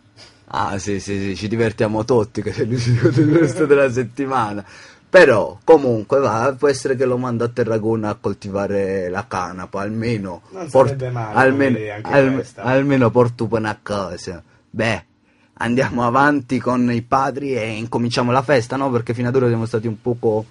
Ah 0.51 0.77
sì 0.79 0.99
sì 0.99 1.19
sì, 1.19 1.35
ci 1.35 1.47
divertiamo 1.47 2.03
tutti 2.05 2.41
che 2.41 2.51
è 2.51 2.63
l'unico 2.65 3.11
resto 3.39 3.65
della 3.65 3.91
settimana. 3.91 4.65
Però 5.09 5.57
comunque 5.63 6.19
va, 6.19 6.53
può 6.57 6.67
essere 6.67 6.95
che 6.95 7.05
lo 7.05 7.17
mando 7.17 7.43
a 7.43 7.47
Terragona 7.49 8.09
a 8.09 8.15
coltivare 8.15 9.09
la 9.09 9.25
canapa, 9.27 9.81
almeno 9.81 10.41
Non 10.51 10.69
por- 10.69 10.85
sarebbe 10.87 11.09
male, 11.09 11.35
almeno, 11.35 11.77
al- 12.01 12.45
almeno 12.57 13.09
porto 13.09 13.47
una 13.49 13.77
cosa. 13.81 14.41
Beh, 14.69 15.05
andiamo 15.53 16.05
avanti 16.05 16.59
con 16.59 16.91
i 16.91 17.01
padri 17.01 17.55
e 17.55 17.69
incominciamo 17.69 18.31
la 18.31 18.43
festa, 18.43 18.75
no? 18.75 18.91
Perché 18.91 19.15
fino 19.15 19.29
ad 19.29 19.35
ora 19.35 19.47
siamo 19.47 19.65
stati 19.65 19.87
un 19.87 19.99
poco 19.99 20.45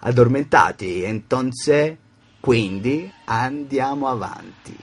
addormentati. 0.00 1.02
Entonces, 1.02 1.94
quindi 2.40 3.10
andiamo 3.26 4.08
avanti. 4.08 4.74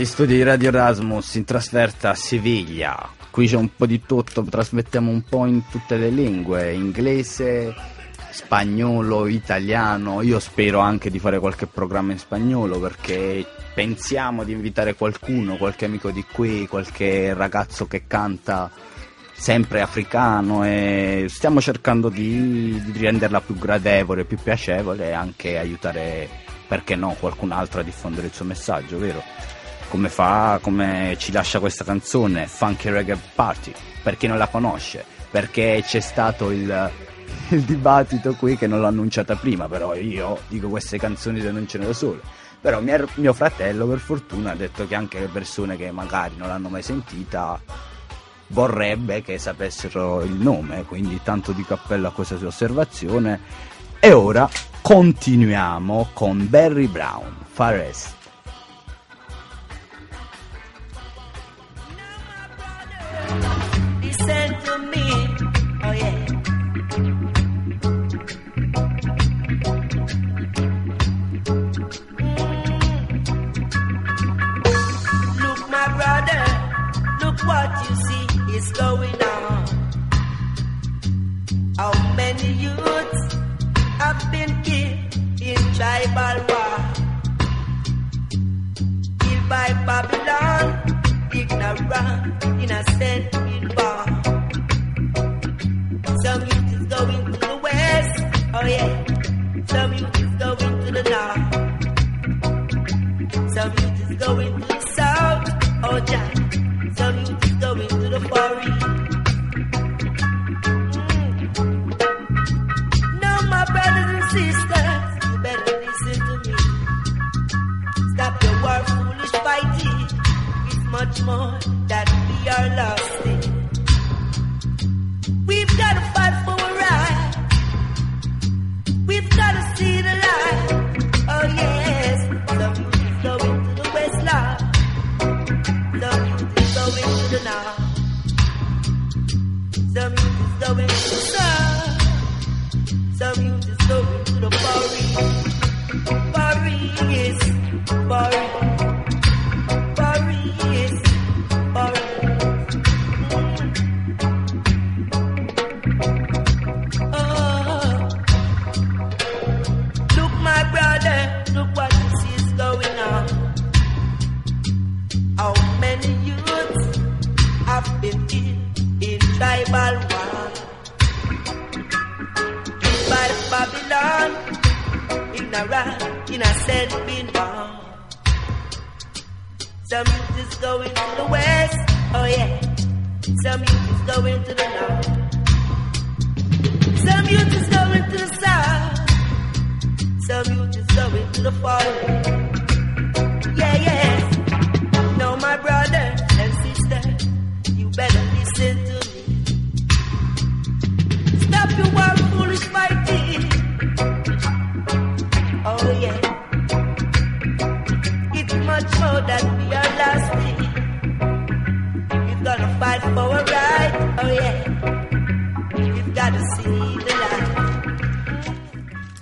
Dagli 0.00 0.08
studi 0.08 0.36
di 0.36 0.42
Radio 0.42 0.68
Erasmus 0.68 1.34
in 1.34 1.44
trasferta 1.44 2.10
a 2.10 2.14
Siviglia. 2.14 3.10
Qui 3.30 3.46
c'è 3.46 3.56
un 3.56 3.68
po' 3.76 3.84
di 3.84 4.00
tutto, 4.00 4.42
trasmettiamo 4.42 5.10
un 5.10 5.20
po' 5.20 5.44
in 5.44 5.68
tutte 5.68 5.98
le 5.98 6.08
lingue, 6.08 6.72
inglese, 6.72 7.74
spagnolo, 8.30 9.26
italiano. 9.26 10.22
Io 10.22 10.38
spero 10.38 10.78
anche 10.78 11.10
di 11.10 11.18
fare 11.18 11.38
qualche 11.38 11.66
programma 11.66 12.12
in 12.12 12.18
spagnolo 12.18 12.80
perché 12.80 13.44
pensiamo 13.74 14.42
di 14.42 14.52
invitare 14.52 14.94
qualcuno, 14.94 15.58
qualche 15.58 15.84
amico 15.84 16.10
di 16.10 16.24
qui, 16.24 16.66
qualche 16.66 17.34
ragazzo 17.34 17.86
che 17.86 18.06
canta 18.06 18.70
sempre 19.34 19.82
africano 19.82 20.64
e 20.64 21.26
stiamo 21.28 21.60
cercando 21.60 22.08
di, 22.08 22.82
di 22.86 22.98
renderla 22.98 23.42
più 23.42 23.54
gradevole, 23.54 24.24
più 24.24 24.38
piacevole 24.42 25.08
e 25.08 25.12
anche 25.12 25.58
aiutare, 25.58 26.26
perché 26.66 26.96
no, 26.96 27.14
qualcun 27.20 27.52
altro 27.52 27.80
a 27.80 27.84
diffondere 27.84 28.28
il 28.28 28.32
suo 28.32 28.46
messaggio, 28.46 28.98
vero? 28.98 29.59
Come 29.90 30.08
fa, 30.08 30.60
come 30.62 31.16
ci 31.18 31.32
lascia 31.32 31.58
questa 31.58 31.82
canzone, 31.82 32.46
Funky 32.46 32.90
Reggae 32.90 33.18
Party, 33.34 33.72
per 34.04 34.16
chi 34.16 34.28
non 34.28 34.38
la 34.38 34.46
conosce, 34.46 35.04
perché 35.28 35.82
c'è 35.84 35.98
stato 35.98 36.52
il, 36.52 36.90
il 37.50 37.62
dibattito 37.62 38.34
qui 38.34 38.56
che 38.56 38.68
non 38.68 38.78
l'ho 38.78 38.86
annunciata 38.86 39.34
prima, 39.34 39.66
però 39.66 39.96
io 39.96 40.42
dico 40.46 40.68
queste 40.68 40.96
canzoni 40.96 41.40
se 41.40 41.50
non 41.50 41.66
ce 41.66 41.78
ne 41.78 41.86
da 41.86 41.92
sole. 41.92 42.20
Però 42.60 42.80
mio, 42.80 43.08
mio 43.14 43.32
fratello 43.32 43.88
per 43.88 43.98
fortuna 43.98 44.52
ha 44.52 44.54
detto 44.54 44.86
che 44.86 44.94
anche 44.94 45.18
le 45.18 45.26
persone 45.26 45.76
che 45.76 45.90
magari 45.90 46.34
non 46.36 46.46
l'hanno 46.46 46.68
mai 46.68 46.82
sentita 46.82 47.60
vorrebbe 48.50 49.22
che 49.22 49.38
sapessero 49.38 50.22
il 50.22 50.34
nome, 50.34 50.84
quindi 50.84 51.20
tanto 51.24 51.50
di 51.50 51.64
cappello 51.64 52.06
a 52.06 52.12
questa 52.12 52.36
sua 52.36 52.46
osservazione. 52.46 53.40
E 53.98 54.12
ora 54.12 54.48
continuiamo 54.82 56.10
con 56.12 56.48
Barry 56.48 56.86
Brown, 56.86 57.34
Forest. 57.50 58.19
Listen 63.30 64.60
to 64.64 64.78
me, 64.90 65.06
oh 65.84 65.92
yeah. 65.92 66.19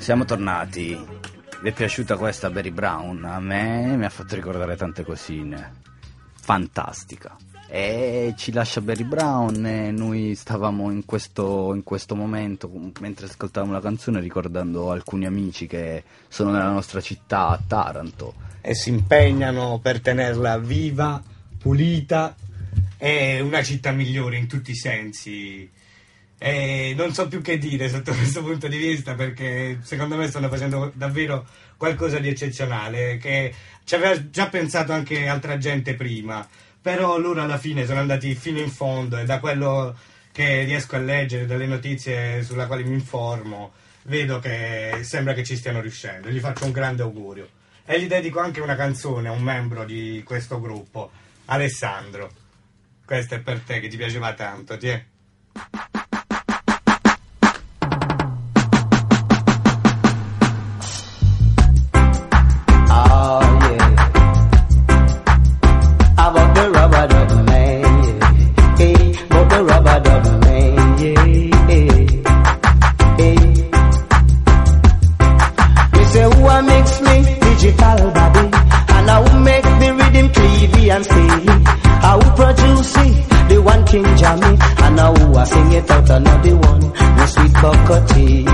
Siamo 0.08 0.24
tornati. 0.24 0.98
Vi 1.60 1.68
è 1.68 1.72
piaciuta 1.74 2.16
questa 2.16 2.48
Barry 2.48 2.70
Brown? 2.70 3.24
A 3.24 3.40
me 3.40 3.94
mi 3.94 4.06
ha 4.06 4.08
fatto 4.08 4.36
ricordare 4.36 4.74
tante 4.74 5.04
cosine. 5.04 5.82
Fantastica. 6.32 7.36
E 7.68 8.32
ci 8.38 8.50
lascia 8.50 8.80
Barry 8.80 9.04
Brown 9.04 9.66
e 9.66 9.90
noi 9.90 10.34
stavamo 10.34 10.90
in 10.90 11.04
questo, 11.04 11.74
in 11.74 11.82
questo 11.82 12.16
momento, 12.16 12.70
mentre 13.00 13.26
ascoltavamo 13.26 13.70
la 13.70 13.82
canzone, 13.82 14.20
ricordando 14.20 14.90
alcuni 14.90 15.26
amici 15.26 15.66
che 15.66 16.04
sono 16.26 16.52
nella 16.52 16.70
nostra 16.70 17.02
città, 17.02 17.48
a 17.48 17.60
Taranto. 17.66 18.32
e 18.62 18.74
si 18.74 18.88
impegnano 18.88 19.78
per 19.78 20.00
tenerla 20.00 20.56
viva, 20.56 21.22
pulita 21.58 22.34
e 22.96 23.40
una 23.40 23.62
città 23.62 23.92
migliore 23.92 24.38
in 24.38 24.48
tutti 24.48 24.70
i 24.70 24.74
sensi. 24.74 25.70
E 26.38 26.94
non 26.96 27.12
so 27.12 27.26
più 27.26 27.42
che 27.42 27.58
dire 27.58 27.88
sotto 27.88 28.14
questo 28.16 28.42
punto 28.42 28.68
di 28.68 28.76
vista 28.76 29.14
perché 29.14 29.80
secondo 29.82 30.16
me 30.16 30.28
stanno 30.28 30.48
facendo 30.48 30.92
davvero 30.94 31.46
qualcosa 31.76 32.18
di 32.18 32.28
eccezionale 32.28 33.16
che 33.16 33.52
ci 33.84 33.94
aveva 33.94 34.30
già 34.30 34.48
pensato 34.48 34.92
anche 34.92 35.26
altra 35.26 35.58
gente 35.58 35.94
prima, 35.94 36.46
però 36.80 37.18
loro 37.18 37.42
alla 37.42 37.58
fine 37.58 37.86
sono 37.86 38.00
andati 38.00 38.34
fino 38.34 38.58
in 38.60 38.70
fondo 38.70 39.18
e 39.18 39.24
da 39.24 39.40
quello 39.40 39.96
che 40.30 40.62
riesco 40.62 40.94
a 40.94 41.00
leggere, 41.00 41.46
dalle 41.46 41.66
notizie 41.66 42.42
sulla 42.44 42.66
quale 42.66 42.84
mi 42.84 42.94
informo, 42.94 43.72
vedo 44.04 44.38
che 44.38 45.00
sembra 45.02 45.32
che 45.32 45.42
ci 45.42 45.56
stiano 45.56 45.80
riuscendo. 45.80 46.28
Gli 46.30 46.38
faccio 46.38 46.64
un 46.64 46.70
grande 46.70 47.02
augurio. 47.02 47.48
E 47.84 48.00
gli 48.00 48.06
dedico 48.06 48.38
anche 48.38 48.60
una 48.60 48.76
canzone 48.76 49.28
a 49.28 49.32
un 49.32 49.42
membro 49.42 49.84
di 49.84 50.22
questo 50.24 50.60
gruppo, 50.60 51.10
Alessandro. 51.46 52.30
Questa 53.04 53.36
è 53.36 53.40
per 53.40 53.60
te 53.60 53.80
che 53.80 53.88
ti 53.88 53.96
piaceva 53.96 54.34
tanto, 54.34 54.76
ti 54.76 54.88
è? 54.88 55.04
it 85.78 85.90
out, 85.90 86.10
I'm 86.10 86.22
not 86.22 86.42
the 86.42 86.56
one. 86.56 86.80
No 87.16 87.26
sweet 87.26 87.54
cocoa 87.54 88.06
tea. 88.06 88.47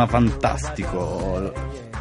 tema 0.00 0.06
fantastico 0.06 1.52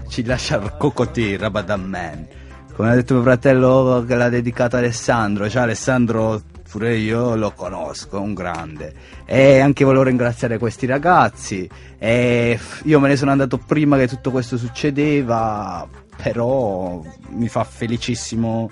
ci 0.08 0.24
lascia 0.24 0.60
Cocotì 0.60 1.36
Rabadan 1.36 1.84
Man 1.84 2.28
come 2.74 2.92
ha 2.92 2.96
detto 2.96 3.16
mio 3.16 3.24
fratello 3.24 4.06
che 4.08 4.16
l'ha 4.16 4.30
dedicato 4.30 4.78
Alessandro 4.78 5.50
ciao 5.50 5.64
Alessandro 5.64 6.42
pure 6.70 6.96
io 6.96 7.36
lo 7.36 7.52
conosco, 7.52 8.22
un 8.22 8.36
grande. 8.36 8.94
E 9.26 9.58
anche 9.58 9.84
volevo 9.84 10.04
ringraziare 10.04 10.60
questi 10.60 10.86
ragazzi. 10.86 11.68
E 11.98 12.60
io 12.84 13.00
me 13.00 13.08
ne 13.08 13.16
sono 13.16 13.32
andato 13.32 13.58
prima 13.58 13.98
che 13.98 14.08
tutto 14.08 14.30
questo 14.30 14.56
succedeva, 14.56 15.90
però 16.22 17.02
mi 17.30 17.48
fa 17.48 17.64
felicissimo 17.64 18.70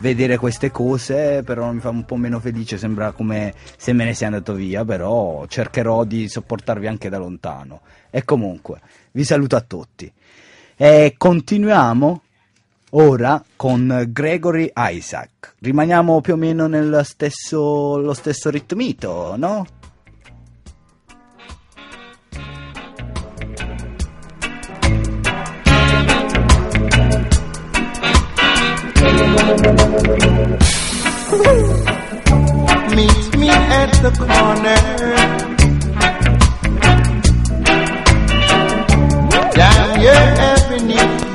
vedere 0.00 0.36
queste 0.36 0.70
cose, 0.70 1.42
però 1.44 1.70
mi 1.72 1.80
fa 1.80 1.90
un 1.90 2.04
po' 2.04 2.16
meno 2.16 2.40
felice, 2.40 2.78
sembra 2.78 3.12
come 3.12 3.54
se 3.76 3.92
me 3.92 4.04
ne 4.04 4.14
sia 4.14 4.26
andato 4.26 4.54
via, 4.54 4.84
però 4.84 5.46
cercherò 5.46 6.04
di 6.04 6.28
sopportarvi 6.28 6.86
anche 6.86 7.08
da 7.08 7.18
lontano. 7.18 7.80
E 8.10 8.24
comunque, 8.24 8.80
vi 9.12 9.24
saluto 9.24 9.56
a 9.56 9.60
tutti. 9.60 10.10
E 10.76 11.14
continuiamo 11.16 12.22
ora 12.92 13.42
con 13.56 14.06
Gregory 14.08 14.72
Isaac. 14.74 15.54
Rimaniamo 15.60 16.20
più 16.20 16.34
o 16.34 16.36
meno 16.36 16.66
nello 16.66 17.02
stesso, 17.02 18.12
stesso 18.14 18.50
ritmito, 18.50 19.34
no? 19.36 19.66
Meet 29.50 29.58
me 33.36 33.48
at 33.50 33.90
the 34.00 34.12
corner. 34.16 34.80
Down 39.54 40.00
your 40.00 40.14
avenue. 40.14 41.30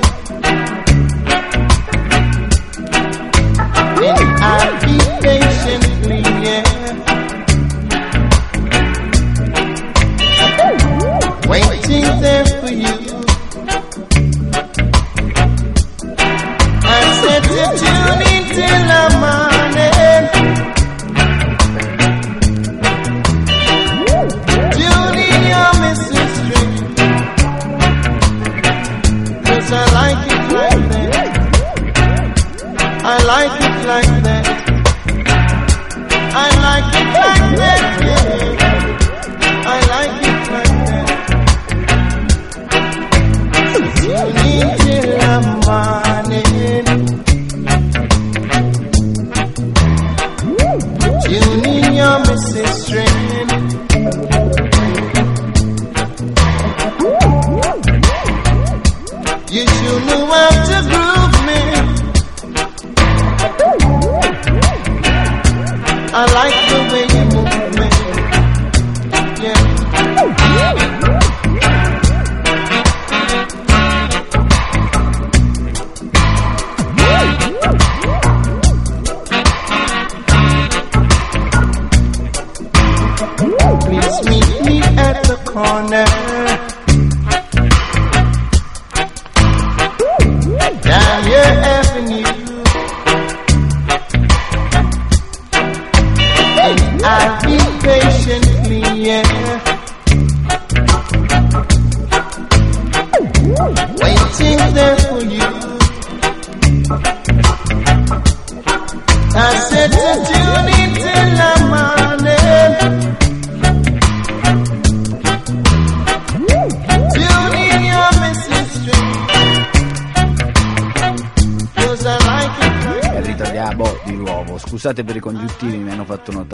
waiting 11.47 12.21
there 12.21 12.45
for 12.45 12.71
you. 12.71 12.94
Till 18.55 18.83
the 18.91 19.01
morning. 19.21 20.25
Tune 24.77 25.19
in 25.27 25.41
your 25.53 25.71
missing 25.81 26.29
string. 26.35 26.71
Cause 29.45 29.69
I 29.71 29.83
like 29.99 30.21
it 30.31 30.43
like 30.59 30.83
that. 30.91 31.29
I 33.03 33.15
like 33.33 33.55
it 33.67 33.77
like 33.91 34.13
that. 34.27 34.45
I 36.33 36.47
like 36.67 36.89
it 37.01 37.07
like 37.23 37.47
that, 37.59 37.81
yeah. 38.05 38.64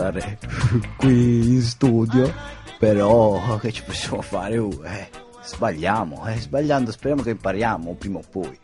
Notare 0.02 0.38
qui 0.98 1.54
in 1.54 1.62
studio. 1.62 2.32
Però 2.78 3.58
che 3.58 3.70
ci 3.70 3.84
possiamo 3.84 4.22
fare? 4.22 4.58
Uh, 4.58 4.82
eh, 4.84 5.08
sbagliamo, 5.44 6.26
eh, 6.26 6.40
sbagliando 6.40 6.90
speriamo 6.90 7.22
che 7.22 7.30
impariamo 7.30 7.94
prima 7.94 8.18
o 8.18 8.22
poi. 8.28 8.58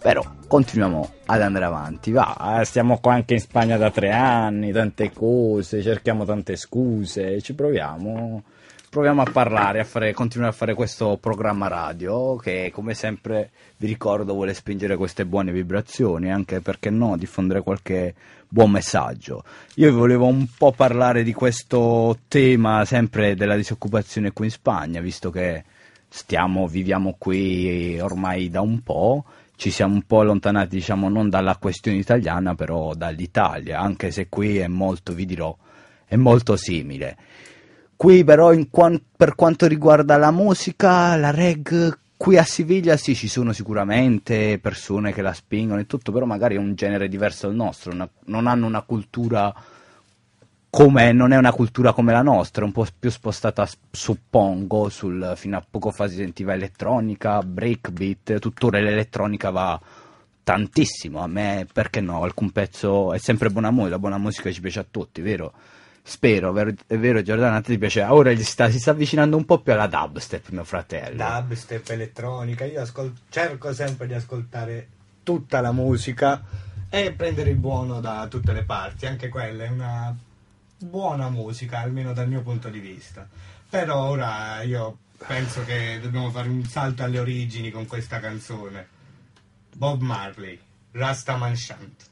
Però 0.00 0.24
continuiamo 0.46 1.12
ad 1.26 1.42
andare 1.42 1.64
avanti, 1.64 2.12
va, 2.12 2.60
eh, 2.60 2.64
stiamo 2.64 2.98
qua 2.98 3.14
anche 3.14 3.34
in 3.34 3.40
Spagna 3.40 3.76
da 3.76 3.90
tre 3.90 4.12
anni, 4.12 4.70
tante 4.70 5.12
cose, 5.12 5.82
cerchiamo 5.82 6.24
tante 6.24 6.54
scuse, 6.54 7.40
ci 7.42 7.52
proviamo, 7.54 8.42
proviamo 8.90 9.22
a 9.22 9.30
parlare, 9.30 9.80
a 9.80 9.84
fare, 9.84 10.12
continuare 10.12 10.52
a 10.52 10.56
fare 10.56 10.74
questo 10.74 11.18
programma 11.20 11.68
radio 11.68 12.36
che 12.36 12.70
come 12.72 12.94
sempre 12.94 13.50
vi 13.76 13.86
ricordo 13.86 14.32
vuole 14.32 14.54
spingere 14.54 14.96
queste 14.96 15.26
buone 15.26 15.52
vibrazioni, 15.52 16.32
anche 16.32 16.60
perché 16.60 16.90
no, 16.90 17.16
diffondere 17.16 17.62
qualche 17.62 18.14
buon 18.48 18.70
messaggio. 18.70 19.44
Io 19.74 19.92
volevo 19.92 20.26
un 20.26 20.46
po' 20.56 20.72
parlare 20.72 21.22
di 21.22 21.32
questo 21.32 22.18
tema 22.28 22.84
sempre 22.84 23.34
della 23.34 23.56
disoccupazione 23.56 24.32
qui 24.32 24.46
in 24.46 24.50
Spagna, 24.50 25.00
visto 25.00 25.30
che 25.30 25.64
stiamo, 26.08 26.66
viviamo 26.66 27.14
qui 27.18 27.98
ormai 28.00 28.48
da 28.48 28.62
un 28.62 28.82
po', 28.82 29.24
ci 29.56 29.70
siamo 29.70 29.94
un 29.94 30.02
po' 30.02 30.20
allontanati, 30.20 30.76
diciamo, 30.76 31.08
non 31.08 31.28
dalla 31.28 31.56
questione 31.56 31.98
italiana, 31.98 32.54
però 32.54 32.94
dall'Italia, 32.94 33.80
anche 33.80 34.10
se 34.10 34.28
qui 34.28 34.58
è 34.58 34.68
molto, 34.68 35.12
vi 35.12 35.26
dirò, 35.26 35.54
è 36.06 36.16
molto 36.16 36.56
simile. 36.56 37.16
Qui 37.98 38.22
però 38.22 38.52
in 38.52 38.70
quan- 38.70 39.02
per 39.16 39.34
quanto 39.34 39.66
riguarda 39.66 40.16
la 40.18 40.30
musica, 40.30 41.16
la 41.16 41.32
reg, 41.32 41.98
qui 42.16 42.36
a 42.38 42.44
Siviglia 42.44 42.96
sì 42.96 43.16
ci 43.16 43.26
sono 43.26 43.52
sicuramente 43.52 44.60
persone 44.60 45.12
che 45.12 45.20
la 45.20 45.32
spingono 45.32 45.80
e 45.80 45.86
tutto, 45.86 46.12
però 46.12 46.24
magari 46.24 46.54
è 46.54 46.58
un 46.58 46.76
genere 46.76 47.08
diverso 47.08 47.48
dal 47.48 47.56
nostro, 47.56 47.90
una- 47.92 48.08
non 48.26 48.46
hanno 48.46 48.66
una 48.66 48.82
cultura 48.82 49.52
come 50.70 51.12
non 51.12 51.32
è 51.32 51.36
una 51.36 51.50
cultura 51.52 51.92
come 51.92 52.12
la 52.12 52.22
nostra, 52.22 52.64
un 52.64 52.72
po' 52.72 52.86
più 52.96 53.10
spostata, 53.10 53.66
suppongo, 53.90 54.88
sul, 54.90 55.32
fino 55.34 55.56
a 55.56 55.64
poco 55.68 55.90
fa 55.90 56.06
si 56.08 56.16
sentiva 56.16 56.52
elettronica, 56.52 57.40
breakbeat, 57.42 58.38
tuttora 58.38 58.78
l'elettronica 58.78 59.50
va 59.50 59.80
tantissimo, 60.44 61.20
a 61.20 61.26
me 61.26 61.66
perché 61.72 62.00
no, 62.00 62.22
alcun 62.22 62.50
pezzo 62.52 63.12
è 63.12 63.18
sempre 63.18 63.50
buona 63.50 63.70
musica, 63.70 63.90
la 63.94 63.98
buona 63.98 64.18
musica 64.18 64.52
ci 64.52 64.60
piace 64.60 64.78
a 64.80 64.86
tutti, 64.88 65.20
vero? 65.20 65.52
Spero, 66.08 66.52
vero- 66.52 66.72
è 66.86 66.96
vero 66.96 67.20
Giordano, 67.20 67.56
a 67.56 67.60
te 67.60 67.72
ti 67.72 67.78
piace, 67.78 68.02
ora 68.02 68.34
sta- 68.38 68.70
si 68.70 68.78
sta 68.78 68.92
avvicinando 68.92 69.36
un 69.36 69.44
po' 69.44 69.60
più 69.60 69.74
alla 69.74 69.86
dubstep 69.86 70.48
mio 70.48 70.64
fratello. 70.64 71.22
dubstep 71.22 71.86
elettronica, 71.90 72.64
io 72.64 72.80
ascol- 72.80 73.12
cerco 73.28 73.74
sempre 73.74 74.06
di 74.06 74.14
ascoltare 74.14 74.88
tutta 75.22 75.60
la 75.60 75.70
musica 75.70 76.42
e 76.88 77.12
prendere 77.12 77.50
il 77.50 77.56
buono 77.56 78.00
da 78.00 78.26
tutte 78.26 78.54
le 78.54 78.64
parti, 78.64 79.04
anche 79.04 79.28
quella 79.28 79.64
è 79.64 79.68
una 79.68 80.16
buona 80.78 81.28
musica, 81.28 81.80
almeno 81.80 82.14
dal 82.14 82.26
mio 82.26 82.40
punto 82.40 82.70
di 82.70 82.78
vista. 82.78 83.28
Però 83.68 84.04
ora 84.08 84.62
io 84.62 84.96
penso 85.26 85.62
che 85.66 85.98
dobbiamo 86.00 86.30
fare 86.30 86.48
un 86.48 86.64
salto 86.64 87.02
alle 87.02 87.18
origini 87.18 87.70
con 87.70 87.86
questa 87.86 88.18
canzone. 88.18 88.88
Bob 89.76 90.00
Marley, 90.00 90.58
Rastaman 90.92 91.54
Shant. 91.54 92.07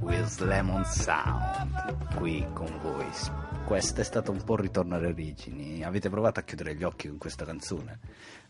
With 0.00 0.38
Lemon 0.40 0.84
Sound. 0.84 2.14
Qui 2.16 2.46
con 2.52 2.68
voi. 2.82 3.06
Questo 3.64 4.00
è 4.00 4.04
stato 4.04 4.30
un 4.30 4.42
po' 4.42 4.54
il 4.54 4.60
ritorno 4.60 4.96
alle 4.96 5.08
origini. 5.08 5.84
Avete 5.84 6.08
provato 6.10 6.40
a 6.40 6.42
chiudere 6.42 6.74
gli 6.74 6.82
occhi 6.82 7.08
con 7.08 7.18
questa 7.18 7.44
canzone? 7.44 7.98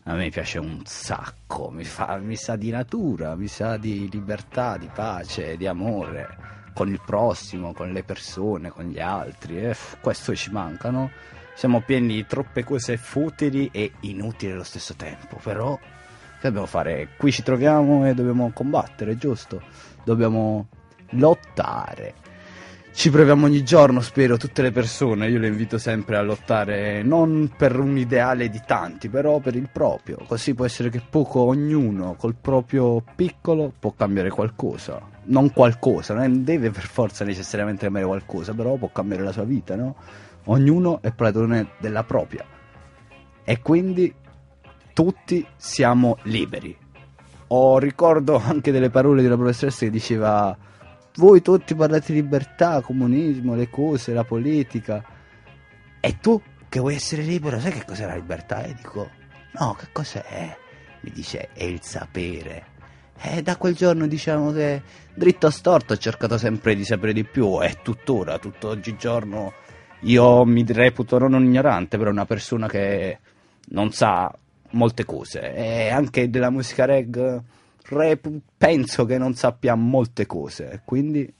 A 0.03 0.15
me 0.15 0.29
piace 0.29 0.57
un 0.57 0.81
sacco, 0.85 1.69
mi, 1.69 1.83
fa- 1.83 2.17
mi 2.17 2.35
sa 2.35 2.55
di 2.55 2.71
natura, 2.71 3.35
mi 3.35 3.47
sa 3.47 3.77
di 3.77 4.09
libertà, 4.11 4.77
di 4.77 4.89
pace, 4.93 5.57
di 5.57 5.67
amore 5.67 6.49
con 6.73 6.87
il 6.89 7.01
prossimo, 7.05 7.73
con 7.73 7.91
le 7.91 8.03
persone, 8.03 8.69
con 8.69 8.85
gli 8.85 8.99
altri. 8.99 9.63
E 9.63 9.73
f- 9.73 9.99
questo 10.01 10.35
ci 10.35 10.51
manca, 10.51 10.89
no? 10.89 11.11
Siamo 11.53 11.81
pieni 11.81 12.15
di 12.15 12.25
troppe 12.25 12.63
cose 12.63 12.97
futili 12.97 13.69
e 13.71 13.91
inutili 14.01 14.53
allo 14.53 14.63
stesso 14.63 14.95
tempo, 14.95 15.37
però 15.43 15.77
che 15.77 16.47
dobbiamo 16.47 16.65
fare? 16.65 17.09
Qui 17.17 17.31
ci 17.31 17.43
troviamo 17.43 18.07
e 18.07 18.15
dobbiamo 18.15 18.49
combattere, 18.51 19.15
giusto? 19.17 19.61
Dobbiamo 20.03 20.67
lottare. 21.11 22.15
Ci 22.93 23.09
proviamo 23.09 23.45
ogni 23.45 23.63
giorno, 23.63 24.01
spero, 24.01 24.35
tutte 24.35 24.61
le 24.61 24.71
persone. 24.71 25.29
Io 25.29 25.39
le 25.39 25.47
invito 25.47 25.77
sempre 25.77 26.17
a 26.17 26.21
lottare 26.21 27.01
non 27.03 27.49
per 27.55 27.79
un 27.79 27.97
ideale 27.97 28.49
di 28.49 28.61
tanti, 28.65 29.07
però 29.07 29.39
per 29.39 29.55
il 29.55 29.69
proprio. 29.71 30.17
Così 30.27 30.53
può 30.53 30.65
essere 30.65 30.89
che 30.89 31.01
poco 31.09 31.39
ognuno 31.39 32.15
col 32.15 32.35
proprio 32.35 33.01
piccolo 33.15 33.71
può 33.79 33.93
cambiare 33.95 34.29
qualcosa. 34.29 35.01
Non 35.23 35.53
qualcosa, 35.53 36.13
non 36.13 36.43
deve 36.43 36.69
per 36.69 36.85
forza 36.85 37.23
necessariamente 37.23 37.85
cambiare 37.85 38.07
qualcosa, 38.07 38.53
però 38.53 38.75
può 38.75 38.89
cambiare 38.91 39.23
la 39.23 39.31
sua 39.31 39.45
vita, 39.45 39.75
no? 39.75 39.95
Ognuno 40.45 41.01
è 41.01 41.13
padrone 41.13 41.69
della 41.79 42.03
propria. 42.03 42.43
E 43.43 43.61
quindi 43.61 44.13
tutti 44.93 45.45
siamo 45.55 46.17
liberi. 46.23 46.77
Ho 47.47 47.79
ricordo 47.79 48.35
anche 48.35 48.71
delle 48.71 48.89
parole 48.89 49.21
della 49.21 49.37
professoressa 49.37 49.85
che 49.85 49.91
diceva 49.91 50.55
voi 51.15 51.41
tutti 51.41 51.75
parlate 51.75 52.13
di 52.13 52.21
libertà, 52.21 52.81
comunismo, 52.81 53.55
le 53.55 53.69
cose, 53.69 54.13
la 54.13 54.23
politica. 54.23 55.03
E 55.99 56.17
tu 56.19 56.41
che 56.69 56.79
vuoi 56.79 56.95
essere 56.95 57.21
libero, 57.21 57.59
sai 57.59 57.71
che 57.71 57.85
cos'è 57.85 58.05
la 58.05 58.15
libertà? 58.15 58.63
E 58.63 58.73
dico, 58.73 59.09
no, 59.59 59.75
che 59.77 59.87
cos'è? 59.91 60.57
Mi 61.01 61.11
dice, 61.11 61.49
è 61.53 61.63
il 61.63 61.81
sapere. 61.81 62.65
E 63.21 63.41
da 63.41 63.55
quel 63.55 63.75
giorno 63.75 64.07
diciamo 64.07 64.51
che 64.51 64.81
dritto 65.13 65.47
o 65.47 65.49
storto 65.51 65.93
ho 65.93 65.97
cercato 65.97 66.37
sempre 66.37 66.75
di 66.75 66.83
sapere 66.83 67.13
di 67.13 67.23
più 67.23 67.61
e 67.61 67.77
tuttora, 67.83 68.39
tutto 68.39 68.69
oggigiorno 68.69 69.53
io 70.01 70.45
mi 70.45 70.65
reputo 70.67 71.19
non 71.19 71.33
un 71.33 71.43
ignorante, 71.43 71.97
però 71.97 72.09
una 72.09 72.25
persona 72.25 72.67
che 72.67 73.19
non 73.69 73.91
sa 73.91 74.33
molte 74.71 75.05
cose 75.05 75.53
e 75.53 75.89
anche 75.89 76.29
della 76.29 76.49
musica 76.49 76.85
reg 76.85 77.41
rep- 77.91 78.29
penso 78.57 79.05
che 79.05 79.17
non 79.17 79.35
sappia 79.35 79.75
molte 79.75 80.25
cose, 80.25 80.81
quindi 80.85 81.31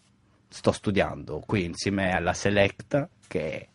sto 0.47 0.71
studiando 0.71 1.41
qui 1.45 1.63
insieme 1.63 2.13
alla 2.13 2.33
Selecta 2.33 3.07
che 3.27 3.67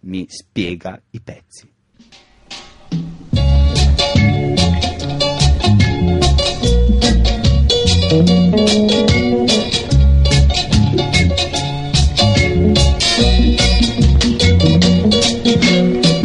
mi 0.00 0.26
spiega 0.28 1.00
i 1.10 1.20
pezzi. 1.20 1.68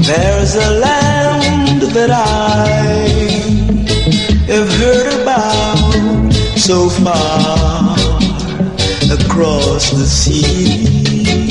There's 0.01 0.55
a 0.55 0.69
land 0.79 1.81
that 1.93 2.09
I 2.11 2.24
so 6.65 6.89
far 6.89 7.93
across 9.13 9.91
the 9.91 10.07
sea. 10.07 11.44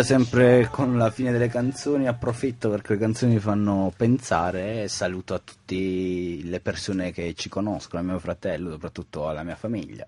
Io 0.00 0.06
sempre 0.06 0.68
con 0.70 0.96
la 0.96 1.10
fine 1.10 1.30
delle 1.30 1.48
canzoni 1.48 2.08
approfitto 2.08 2.70
perché 2.70 2.94
le 2.94 2.98
canzoni 2.98 3.34
mi 3.34 3.38
fanno 3.38 3.92
pensare 3.94 4.84
e 4.84 4.88
saluto 4.88 5.34
a 5.34 5.40
tutte 5.44 5.74
le 5.74 6.60
persone 6.60 7.12
che 7.12 7.34
ci 7.34 7.50
conoscono, 7.50 8.00
a 8.00 8.04
mio 8.04 8.18
fratello, 8.18 8.70
soprattutto 8.70 9.28
alla 9.28 9.42
mia 9.42 9.56
famiglia. 9.56 10.06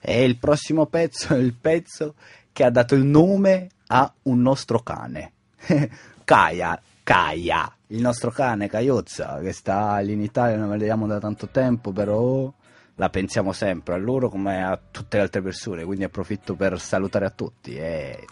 E 0.00 0.24
il 0.24 0.38
prossimo 0.38 0.86
pezzo 0.86 1.34
è 1.34 1.38
il 1.38 1.54
pezzo 1.54 2.14
che 2.52 2.64
ha 2.64 2.70
dato 2.70 2.96
il 2.96 3.04
nome 3.04 3.68
a 3.88 4.12
un 4.22 4.42
nostro 4.42 4.80
cane. 4.80 5.32
Kaya, 6.24 6.80
Kaya, 7.04 7.76
il 7.88 8.00
nostro 8.00 8.32
cane 8.32 8.68
Caiozza, 8.68 9.38
che 9.40 9.52
sta 9.52 9.98
lì 9.98 10.14
in 10.14 10.22
Italia, 10.22 10.56
non 10.56 10.70
vediamo 10.70 11.06
da 11.06 11.20
tanto 11.20 11.46
tempo, 11.48 11.92
però 11.92 12.52
la 12.96 13.08
pensiamo 13.08 13.52
sempre 13.52 13.94
a 13.94 13.98
loro 13.98 14.28
come 14.28 14.64
a 14.64 14.76
tutte 14.90 15.18
le 15.18 15.22
altre 15.22 15.42
persone, 15.42 15.84
quindi 15.84 16.02
approfitto 16.02 16.56
per 16.56 16.80
salutare 16.80 17.26
a 17.26 17.30
tutti 17.30 17.76
e 17.76 18.24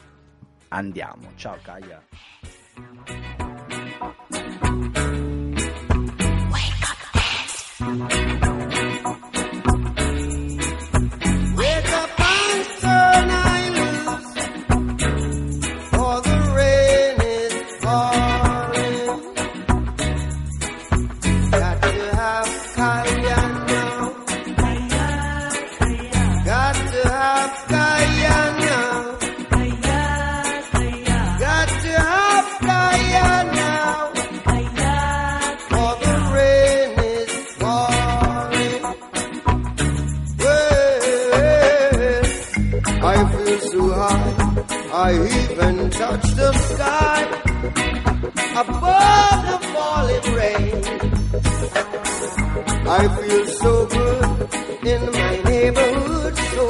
andiamo. 0.69 1.31
Ciao 1.37 1.59
Kaya. 1.63 2.03
I 45.09 45.13
even 45.13 45.89
touch 45.91 46.27
the 46.35 46.53
sky 46.53 47.23
above 48.63 49.41
the 49.51 49.59
falling 49.73 50.27
rain. 50.35 50.83
I 52.89 53.03
feel 53.17 53.47
so 53.63 53.87
good 53.87 54.25
in 54.85 55.03
my 55.13 55.35
neighborhood, 55.51 56.37
so 56.55 56.67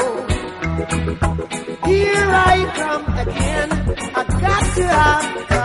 here 1.89 2.29
I 2.53 2.57
come 2.83 3.07
again. 3.25 3.71
I 4.15 4.25
got 4.45 4.65
to 4.77 4.87
have 4.87 5.56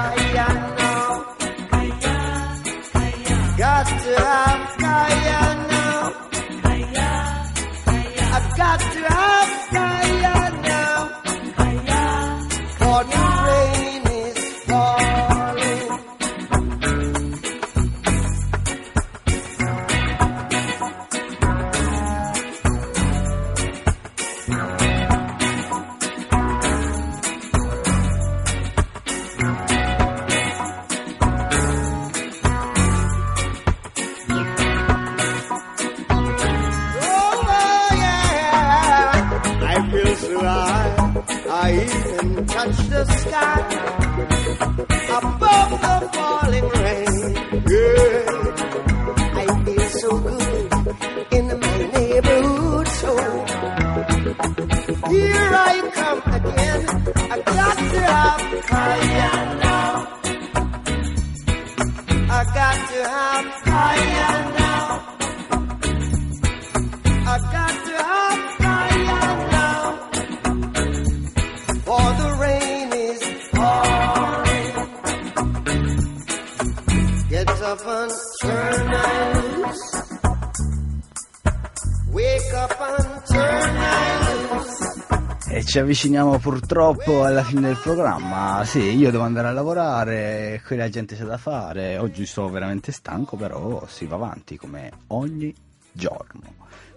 ci 85.71 85.79
avviciniamo 85.79 86.37
purtroppo 86.37 87.23
alla 87.23 87.45
fine 87.45 87.61
del 87.61 87.79
programma. 87.81 88.61
Sì, 88.65 88.79
io 88.97 89.09
devo 89.09 89.23
andare 89.23 89.47
a 89.47 89.51
lavorare, 89.53 90.61
qui 90.65 90.75
la 90.75 90.89
gente 90.89 91.15
c'è 91.15 91.23
da 91.23 91.37
fare. 91.37 91.97
Oggi 91.97 92.25
sono 92.25 92.49
veramente 92.49 92.91
stanco, 92.91 93.37
però 93.37 93.85
si 93.87 94.05
va 94.05 94.15
avanti 94.15 94.57
come 94.57 94.91
ogni 95.07 95.55
giorno. 95.93 96.41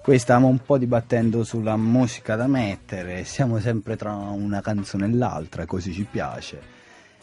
Qui 0.02 0.18
stiamo 0.18 0.48
un 0.48 0.58
po' 0.58 0.76
dibattendo 0.76 1.44
sulla 1.44 1.76
musica 1.76 2.34
da 2.34 2.48
mettere, 2.48 3.22
siamo 3.22 3.60
sempre 3.60 3.94
tra 3.94 4.12
una 4.12 4.60
canzone 4.60 5.04
e 5.04 5.12
l'altra, 5.12 5.66
così 5.66 5.92
ci 5.92 6.08
piace. 6.10 6.60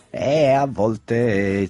E 0.10 0.52
a 0.52 0.66
volte 0.66 1.70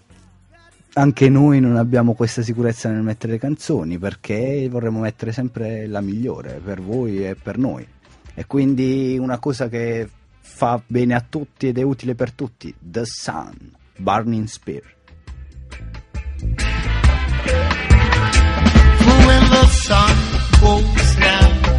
anche 0.94 1.28
noi 1.28 1.60
non 1.60 1.78
abbiamo 1.78 2.14
questa 2.14 2.44
sicurezza 2.44 2.88
nel 2.88 3.02
mettere 3.02 3.32
le 3.32 3.40
canzoni 3.40 3.98
perché 3.98 4.68
vorremmo 4.70 5.00
mettere 5.00 5.32
sempre 5.32 5.88
la 5.88 6.02
migliore 6.02 6.62
per 6.64 6.84
voi 6.84 7.26
e 7.26 7.34
per 7.34 7.58
noi. 7.58 7.88
E 8.34 8.46
quindi 8.46 9.18
una 9.20 9.40
cosa 9.40 9.68
che 9.68 10.10
fa 10.40 10.82
bene 10.86 11.14
a 11.14 11.26
tutti 11.28 11.68
ed 11.68 11.78
è 11.78 11.82
utile 11.82 12.16
per 12.16 12.32
tutti, 12.32 12.74
The 12.80 13.06
Sun, 13.06 13.72
Burning 13.98 14.48
Spear. 14.48 15.00
when 19.26 19.44
the 19.50 19.66
sun 19.68 20.16
goes 20.60 21.16
down 21.16 21.71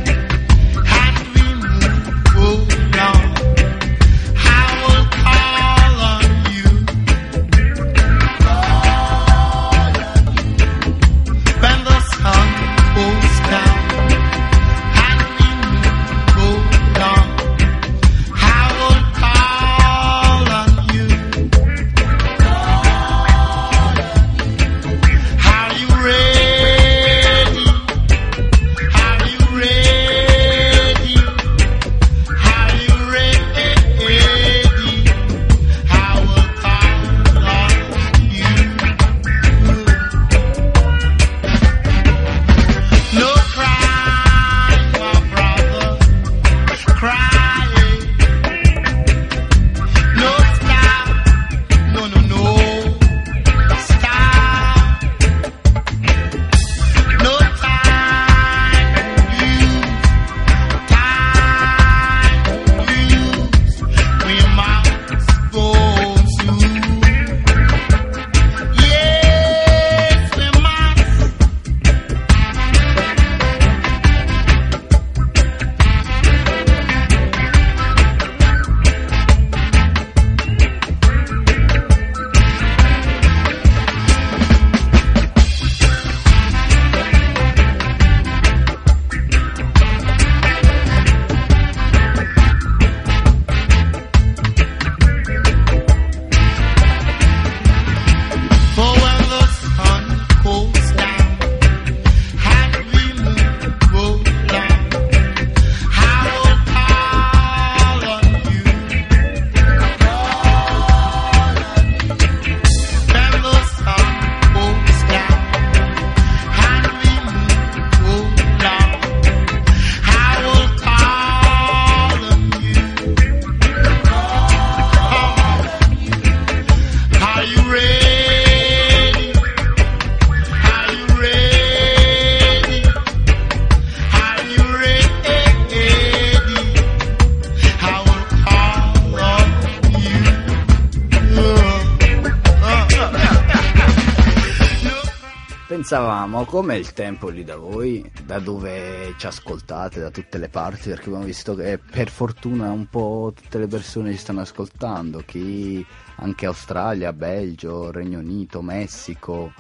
scherzavamo, 145.73 146.45
com'è 146.45 146.75
il 146.75 146.93
tempo 146.93 147.31
lì 147.31 147.45
da 147.45 147.57
voi? 147.57 148.05
Da 148.27 148.39
dove 148.39 149.15
ci 149.17 149.27
ascoltate, 149.27 150.01
da 150.01 150.11
tutte 150.11 150.37
le 150.37 150.51
parti? 150.51 150.91
Perché 150.91 151.07
abbiamo 151.07 151.25
visto 151.25 151.55
che 151.55 151.79
per 151.79 152.11
fortuna 152.11 152.71
un 152.71 152.89
po' 152.89 153.33
tutte 153.35 153.59
le 153.59 153.67
persone 153.67 154.13
ci 154.13 154.19
stanno 154.19 154.43
ascoltando, 154.43 155.23
chi 155.25 155.85
anche 156.17 156.45
Australia, 156.45 157.15
Belgio, 157.15 157.91
Regno 157.91 158.19
Unito, 158.19 158.61
Messico. 158.61 159.55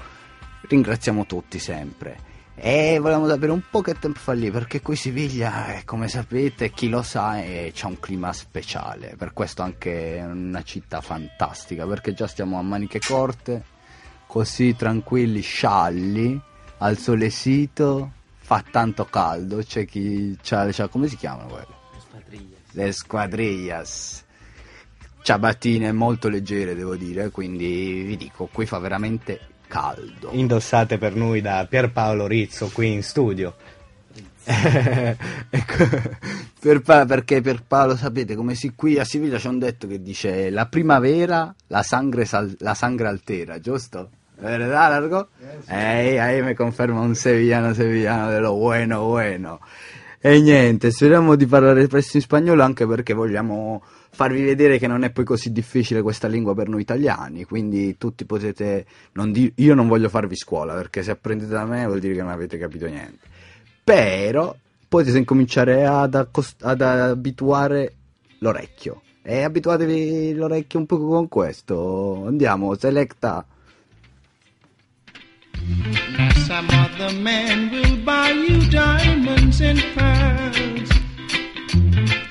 Ringraziamo 0.68 1.24
tutti 1.24 1.58
sempre. 1.58 2.30
E 2.54 2.98
volevamo 3.00 3.26
sapere 3.26 3.50
un 3.50 3.62
po' 3.70 3.80
che 3.80 3.98
tempo 3.98 4.18
fa 4.18 4.34
lì, 4.34 4.50
perché 4.50 4.82
qui 4.82 4.96
Siviglia, 4.96 5.76
eh, 5.76 5.84
come 5.86 6.08
sapete, 6.08 6.72
chi 6.72 6.90
lo 6.90 7.00
sa, 7.00 7.42
eh, 7.42 7.70
c'è 7.72 7.86
un 7.86 7.98
clima 7.98 8.34
speciale. 8.34 9.14
Per 9.16 9.32
questo 9.32 9.62
anche 9.62 10.18
è 10.18 10.24
una 10.26 10.62
città 10.62 11.00
fantastica, 11.00 11.86
perché 11.86 12.12
già 12.12 12.26
stiamo 12.26 12.58
a 12.58 12.62
maniche 12.62 12.98
corte, 12.98 13.64
così 14.32 14.74
tranquilli, 14.74 15.42
scialli, 15.42 16.40
al 16.78 16.96
solesito, 16.96 18.12
fa 18.38 18.64
tanto 18.70 19.04
caldo, 19.04 19.58
c'è 19.58 19.84
chi... 19.84 20.38
C'ha, 20.42 20.70
c'ha- 20.72 20.88
come 20.88 21.06
si 21.06 21.18
chiamano 21.18 21.48
quelle? 21.50 22.46
Le 22.70 22.92
squadrillas. 22.92 24.24
Ciabattine 25.20 25.92
molto 25.92 26.30
leggere, 26.30 26.74
devo 26.74 26.96
dire, 26.96 27.28
quindi 27.28 28.04
vi 28.06 28.16
dico, 28.16 28.48
qui 28.50 28.64
fa 28.64 28.78
veramente 28.78 29.38
caldo. 29.68 30.30
Indossate 30.32 30.96
per 30.96 31.14
noi 31.14 31.42
da 31.42 31.66
Pierpaolo 31.68 32.26
Rizzo 32.26 32.70
qui 32.72 32.90
in 32.90 33.02
studio. 33.02 33.54
Ecco, 35.54 35.84
per 36.58 36.80
Pa- 36.80 37.04
perché 37.04 37.42
per 37.42 37.62
Paolo 37.64 37.96
sapete 37.96 38.34
come 38.34 38.54
si 38.54 38.72
qui 38.74 38.98
a 38.98 39.04
Siviglia 39.04 39.36
c'è 39.36 39.48
un 39.48 39.58
detto 39.58 39.86
che 39.86 40.00
dice 40.02 40.48
la 40.48 40.66
primavera 40.66 41.54
la 41.66 41.82
sangue, 41.82 42.24
sal- 42.24 42.56
la 42.60 42.74
sangue 42.74 43.06
altera, 43.06 43.60
giusto? 43.60 44.10
¿Verdad, 44.42 44.90
Largo? 44.90 45.28
Ehi, 45.68 46.18
ahí 46.18 46.42
mi 46.42 46.56
conferma 46.56 47.00
un 47.00 47.14
sevillano 47.14 47.74
sevillano 47.74 48.28
de 48.28 48.40
lo 48.40 48.54
bueno 48.54 49.06
bueno. 49.06 49.60
E 50.20 50.40
niente, 50.40 50.90
speriamo 50.90 51.36
di 51.36 51.46
parlare 51.46 51.86
presto 51.86 52.16
in 52.16 52.24
spagnolo 52.24 52.64
anche 52.64 52.84
perché 52.84 53.14
vogliamo 53.14 53.82
farvi 54.10 54.42
vedere 54.42 54.78
che 54.78 54.88
non 54.88 55.04
è 55.04 55.10
poi 55.10 55.24
così 55.24 55.52
difficile 55.52 56.02
questa 56.02 56.26
lingua 56.26 56.54
per 56.54 56.68
noi 56.68 56.80
italiani, 56.80 57.44
quindi 57.44 57.96
tutti 57.96 58.24
potete... 58.24 58.84
non 59.12 59.30
di- 59.30 59.52
io 59.56 59.74
non 59.74 59.86
voglio 59.86 60.08
farvi 60.08 60.34
scuola 60.34 60.74
perché 60.74 61.04
se 61.04 61.12
apprendete 61.12 61.52
da 61.52 61.64
me 61.64 61.86
vuol 61.86 62.00
dire 62.00 62.14
che 62.14 62.22
non 62.22 62.30
avete 62.30 62.58
capito 62.58 62.86
niente 62.86 63.30
però 63.84 64.54
potete 64.88 65.18
incominciare 65.18 65.86
ad, 65.86 66.14
accost- 66.14 66.62
ad 66.64 66.80
abituare 66.82 67.94
l'orecchio 68.38 69.02
e 69.22 69.42
abituatevi 69.42 70.34
l'orecchio 70.34 70.78
un 70.80 70.86
po' 70.86 70.98
con 70.98 71.28
questo 71.28 72.26
andiamo 72.26 72.74
selecta 72.74 73.46
some 76.52 76.68
other 76.70 77.14
man 77.14 77.70
will 77.70 77.96
buy 78.04 78.30
you 78.30 78.60
diamonds 78.70 79.60
and 79.60 79.80
pearls. 79.94 80.90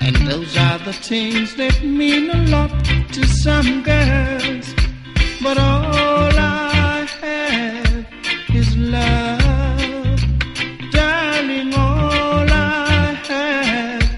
And 0.00 0.16
those 0.28 0.56
are 0.56 0.78
the 0.78 0.92
things 0.92 1.56
that 1.56 1.82
mean 1.82 2.30
a 2.30 2.40
lot 2.54 2.70
to 3.14 3.26
some 3.26 3.82
girls. 3.82 4.74
But 5.42 5.58
all 5.58 6.32
I 6.38 7.08
have 7.20 8.06
is 8.54 8.76
love. 8.76 10.20
Darling, 10.92 11.74
all 11.74 12.48
I 12.48 13.18
have 13.30 14.10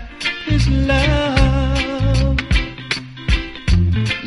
is 0.48 0.68
love. 0.68 2.36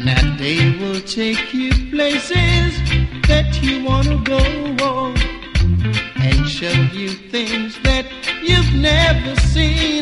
Now 0.04 0.38
they 0.38 0.60
will 0.80 1.02
take 1.02 1.54
you 1.54 1.72
places 1.92 2.72
that 3.28 3.60
you 3.62 3.84
wanna 3.84 4.18
go 4.24 4.38
and 4.38 4.77
show 4.77 4.77
things 7.08 7.80
that 7.84 8.06
you've 8.44 8.74
never 8.74 9.36
seen 9.54 9.97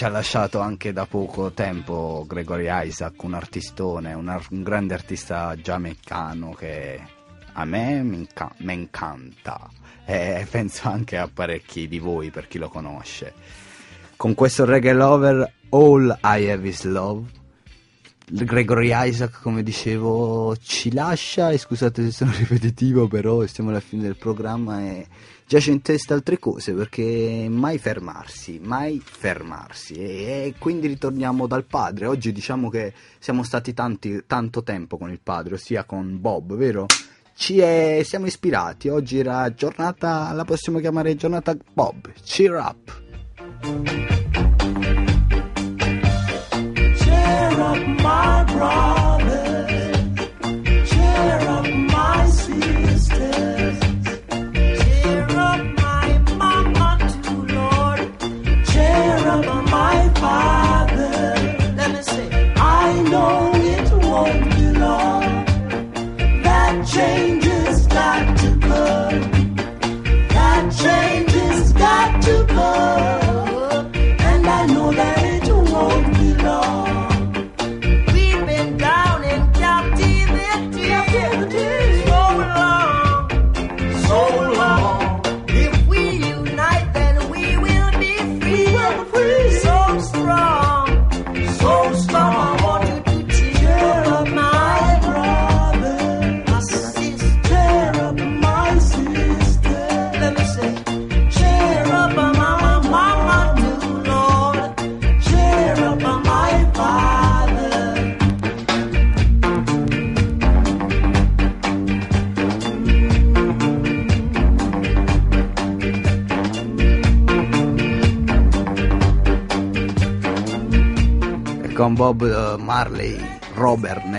ci 0.00 0.06
ha 0.06 0.08
lasciato 0.08 0.60
anche 0.60 0.94
da 0.94 1.04
poco 1.04 1.52
tempo 1.52 2.24
Gregory 2.26 2.68
Isaac, 2.70 3.22
un 3.22 3.34
artistone, 3.34 4.14
un, 4.14 4.28
ar- 4.28 4.46
un 4.48 4.62
grande 4.62 4.94
artista 4.94 5.54
giamaicano 5.60 6.54
che 6.54 6.98
a 7.52 7.66
me 7.66 8.02
mi 8.02 8.16
inca- 8.16 8.54
incanta 8.56 9.68
e 10.06 10.46
penso 10.50 10.88
anche 10.88 11.18
a 11.18 11.28
parecchi 11.28 11.86
di 11.86 11.98
voi 11.98 12.30
per 12.30 12.48
chi 12.48 12.56
lo 12.56 12.70
conosce. 12.70 13.34
Con 14.16 14.32
questo 14.32 14.64
reggae 14.64 14.94
lover 14.94 15.52
All 15.68 16.18
I 16.22 16.50
Have 16.50 16.66
Is 16.66 16.84
Love 16.84 17.38
Gregory 18.32 18.92
Isaac, 18.94 19.42
come 19.42 19.62
dicevo, 19.62 20.56
ci 20.56 20.92
lascia 20.92 21.50
e 21.50 21.58
scusate 21.58 22.04
se 22.04 22.10
sono 22.10 22.32
ripetitivo, 22.38 23.06
però 23.06 23.44
siamo 23.44 23.68
alla 23.68 23.80
fine 23.80 24.04
del 24.04 24.16
programma 24.16 24.80
e 24.80 25.06
già 25.50 25.58
c'è 25.58 25.72
in 25.72 25.82
testa 25.82 26.14
altre 26.14 26.38
cose 26.38 26.72
perché 26.74 27.48
mai 27.50 27.76
fermarsi, 27.78 28.60
mai 28.62 29.02
fermarsi 29.04 29.94
e, 29.94 30.44
e 30.46 30.54
quindi 30.56 30.86
ritorniamo 30.86 31.48
dal 31.48 31.64
padre. 31.64 32.06
Oggi 32.06 32.30
diciamo 32.30 32.68
che 32.68 32.92
siamo 33.18 33.42
stati 33.42 33.74
tanti, 33.74 34.22
tanto 34.28 34.62
tempo 34.62 34.96
con 34.96 35.10
il 35.10 35.18
padre, 35.20 35.54
ossia 35.54 35.82
con 35.82 36.20
Bob, 36.20 36.54
vero? 36.54 36.86
Ci 37.34 37.58
è- 37.58 38.00
siamo 38.04 38.26
ispirati, 38.26 38.86
oggi 38.90 39.18
era 39.18 39.52
giornata, 39.52 40.30
la 40.32 40.44
possiamo 40.44 40.78
chiamare 40.78 41.16
giornata 41.16 41.56
Bob, 41.72 42.12
cheer 42.22 42.52
up. 42.52 43.02
Cheer 46.94 47.58
up, 47.58 47.76
my 47.98 48.44
brother. 48.54 49.19
My 60.20 60.49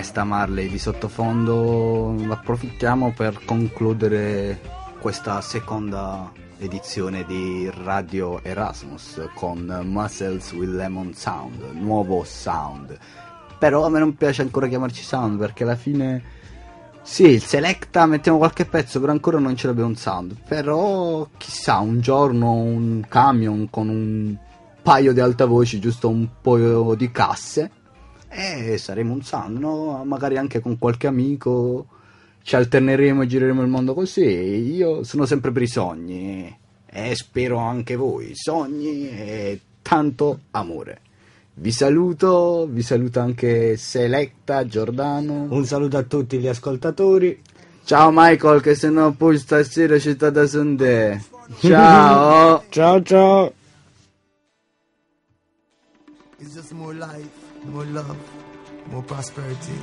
Robert 0.02 0.16
Nesta 0.16 0.24
Marley 0.24 0.68
di 0.68 0.80
sottofondo, 0.80 2.16
approfittiamo 2.32 3.14
per 3.16 3.46
concludere 3.46 4.60
questa 5.00 5.42
seconda 5.42 6.32
edizione 6.58 7.24
di 7.24 7.70
Radio 7.84 8.44
Erasmus 8.44 9.30
con 9.36 9.82
Muscles 9.84 10.54
with 10.54 10.70
Lemon 10.70 11.14
Sound, 11.14 11.74
nuovo 11.74 12.24
sound. 12.24 12.98
Però 13.60 13.86
a 13.86 13.90
me 13.90 14.00
non 14.00 14.16
piace 14.16 14.42
ancora 14.42 14.68
chiamarci 14.68 15.04
sound 15.04 15.38
perché 15.38 15.64
alla 15.64 15.76
fine 15.76 16.24
sì, 17.04 17.28
il 17.28 17.44
Selecta 17.44 18.08
mettiamo 18.08 18.40
qualche 18.40 18.66
pezzo, 18.66 19.00
però 19.00 19.12
ancora 19.12 19.38
non 19.38 19.56
ce 19.56 19.68
l'abbiamo 19.68 19.90
un 19.90 19.96
sound. 19.96 20.36
Però 20.48 21.28
chissà, 21.38 21.78
un 21.78 22.02
giorno 22.02 22.54
un 22.54 23.06
camion 23.08 23.70
con 23.70 23.88
un 23.88 24.36
paio 24.82 25.14
di 25.14 25.20
altavoci, 25.20 25.80
giusto 25.80 26.10
un 26.10 26.28
po' 26.42 26.96
di 26.96 27.12
casse 27.12 27.72
e 28.34 28.78
saremo 28.78 29.14
un 29.14 29.22
sound, 29.22 29.58
no? 29.58 30.04
Magari 30.06 30.38
anche 30.38 30.62
con 30.62 30.78
qualche 30.78 31.08
amico 31.08 31.88
ci 32.44 32.56
alterneremo 32.56 33.22
e 33.22 33.28
gireremo 33.28 33.62
il 33.62 33.68
mondo 33.68 33.94
così. 33.94 34.24
Io 34.24 35.04
sono 35.04 35.26
sempre 35.26 35.52
per 35.52 35.62
i 35.62 35.68
sogni 35.68 36.58
e 36.86 37.16
spero 37.16 37.58
anche 37.58 37.96
voi, 37.96 38.32
sogni 38.34 39.10
e 39.10 39.60
tanto 39.82 40.40
amore. 40.52 41.02
Vi 41.54 41.72
saluto, 41.72 42.68
vi 42.70 42.82
saluta 42.82 43.22
anche 43.22 43.76
Selecta, 43.76 44.66
Giordano. 44.66 45.48
Un 45.50 45.66
saluto 45.66 45.98
a 45.98 46.04
tutti 46.04 46.40
gli 46.40 46.48
ascoltatori. 46.48 47.40
Ciao 47.84 48.10
Michael, 48.14 48.62
che 48.62 48.76
se 48.76 48.90
no 48.90 49.12
poi 49.12 49.38
stasera 49.38 49.98
c'è 49.98 50.14
stata 50.14 50.48
sonde. 50.48 51.22
Ciao. 51.60 52.64
Ciao 52.70 53.02
ciao. 53.04 53.54
More 57.66 57.86
love, 57.86 58.18
more 58.92 59.04
prosperity. 59.04 59.78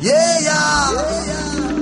Yeah, 0.00 0.38
yeah. 0.40 0.90
yeah. 1.28 1.80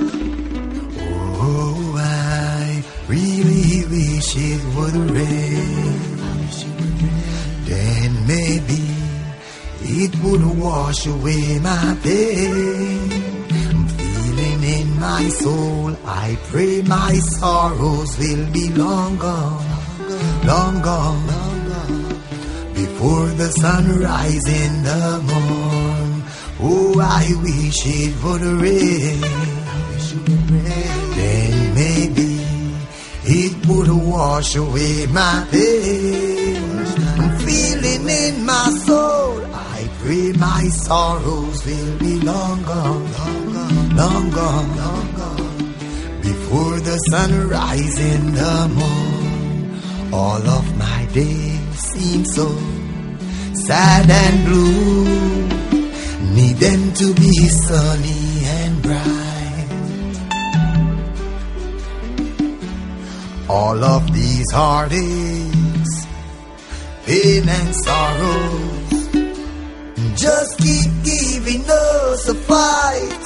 Oh, 1.41 1.95
I 1.97 2.83
really 3.07 3.85
wish 3.87 4.35
it 4.35 4.61
would 4.75 4.95
rain. 5.15 6.19
Then 7.65 8.27
maybe 8.27 8.83
it 9.81 10.13
would 10.23 10.43
wash 10.59 11.05
away 11.07 11.59
my 11.59 11.97
pain. 12.03 13.11
I'm 13.69 13.87
feeling 13.87 14.63
in 14.63 14.99
my 14.99 15.29
soul. 15.29 15.95
I 16.05 16.37
pray 16.51 16.81
my 16.81 17.13
sorrows 17.13 18.17
will 18.19 18.45
be 18.51 18.69
long 18.69 19.17
gone, 19.17 19.65
long 20.49 20.81
gone, 20.81 21.27
long 21.27 21.59
gone. 21.71 22.73
Before 22.73 23.27
the 23.41 23.49
sunrise 23.63 24.47
in 24.63 24.73
the 24.89 25.03
morn. 25.29 26.11
Oh, 26.61 26.99
I 26.99 27.25
wish 27.45 27.79
it 28.01 28.13
would 28.23 28.43
rain. 28.63 29.21
Then 31.17 31.53
maybe 31.81 32.31
it 33.41 33.53
would 33.67 33.89
wash 34.13 34.55
away 34.55 35.05
my 35.19 35.47
pain. 35.51 36.57
I'm 37.21 37.31
feeling 37.45 38.03
in 38.23 38.45
my 38.45 38.67
soul. 38.87 39.45
I 39.53 39.79
pray 40.01 40.31
my 40.33 40.63
sorrows 40.87 41.59
will 41.65 41.93
be 41.99 42.13
long 42.31 42.63
gone, 42.63 43.05
long 43.17 43.45
gone, 43.53 43.95
long 44.01 44.25
gone, 44.39 44.69
long 44.81 45.07
gone. 45.21 46.21
Before 46.21 46.77
the 46.89 46.97
sunrise 47.11 47.97
in 48.13 48.23
the 48.39 48.55
morn, 48.77 49.18
all 50.11 50.41
of 50.47 50.77
my 50.77 51.05
days 51.13 51.79
seem 51.91 52.25
so 52.25 52.47
sad 53.53 54.09
and 54.09 54.45
blue. 54.45 55.05
Need 56.33 56.57
them 56.57 56.93
to 56.93 57.13
be 57.13 57.33
sunny 57.47 58.45
and 58.45 58.81
bright. 58.81 59.67
All 63.49 63.83
of 63.83 64.13
these 64.13 64.51
heartaches, 64.51 66.07
pain 67.05 67.49
and 67.49 67.75
sorrows, 67.75 69.09
just 70.15 70.57
keep 70.57 70.91
giving 71.03 71.65
us 71.69 72.29
a 72.29 72.35
fight. 72.35 73.18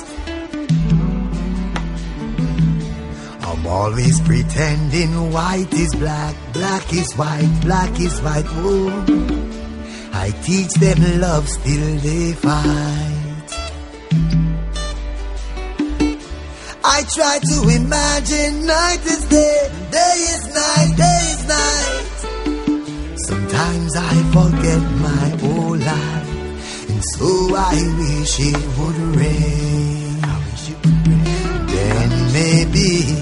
Always 3.67 4.19
pretending 4.21 5.31
white 5.31 5.73
is 5.73 5.93
black, 5.95 6.35
black 6.53 6.93
is 6.93 7.13
white, 7.13 7.59
black 7.61 7.99
is 7.99 8.21
white. 8.21 8.45
Oh. 8.49 9.33
I 10.13 10.31
teach 10.43 10.73
them 10.75 11.19
love, 11.19 11.47
still 11.49 11.97
they 11.99 12.33
fight. 12.33 13.23
I 16.85 17.03
try 17.15 17.39
to 17.39 17.69
imagine 17.69 18.65
night 18.65 19.05
is 19.05 19.25
day, 19.25 19.69
day 19.89 20.15
is 20.33 20.45
night, 20.53 20.93
day 20.95 21.21
is 21.33 21.47
night. 21.47 22.13
Sometimes 23.27 23.95
I 23.95 24.15
forget 24.37 24.81
my 25.07 25.27
whole 25.41 25.77
life, 25.77 26.89
and 26.89 27.03
so 27.15 27.55
I 27.55 27.75
wish 27.97 28.39
it 28.39 28.61
would 28.77 28.99
rain. 29.17 30.19
I 30.23 30.37
wish 30.51 30.69
it 30.69 30.77
would 30.85 31.07
rain. 31.07 31.65
Then 31.67 32.09
maybe 32.33 33.12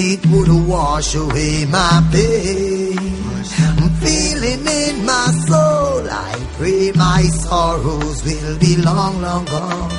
it 0.00 0.24
would 0.26 0.50
wash 0.68 1.14
away 1.14 1.64
my 1.66 1.94
pain. 2.12 2.96
I'm 3.78 3.90
feeling 4.04 4.64
in 4.66 5.04
my 5.04 5.26
soul. 5.48 6.08
I 6.08 6.34
pray 6.56 6.92
my 6.94 7.22
sorrows 7.46 8.24
will 8.24 8.58
be 8.58 8.76
long, 8.76 9.20
long 9.20 9.44
gone, 9.46 9.92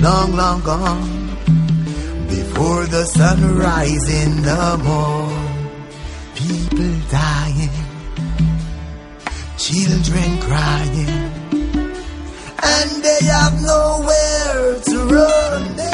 long, 0.00 0.30
long 0.34 0.60
gone. 0.62 1.12
Before 2.28 2.84
the 2.86 3.04
sunrise 3.04 4.06
in 4.22 4.42
the 4.42 4.64
morn, 4.86 5.44
people 6.34 6.94
dying, 7.10 7.76
children 9.58 10.30
crying, 10.46 11.14
and 12.72 12.90
they 13.06 13.20
have 13.26 13.54
nowhere 13.62 14.80
to 14.88 14.96
run. 15.14 15.93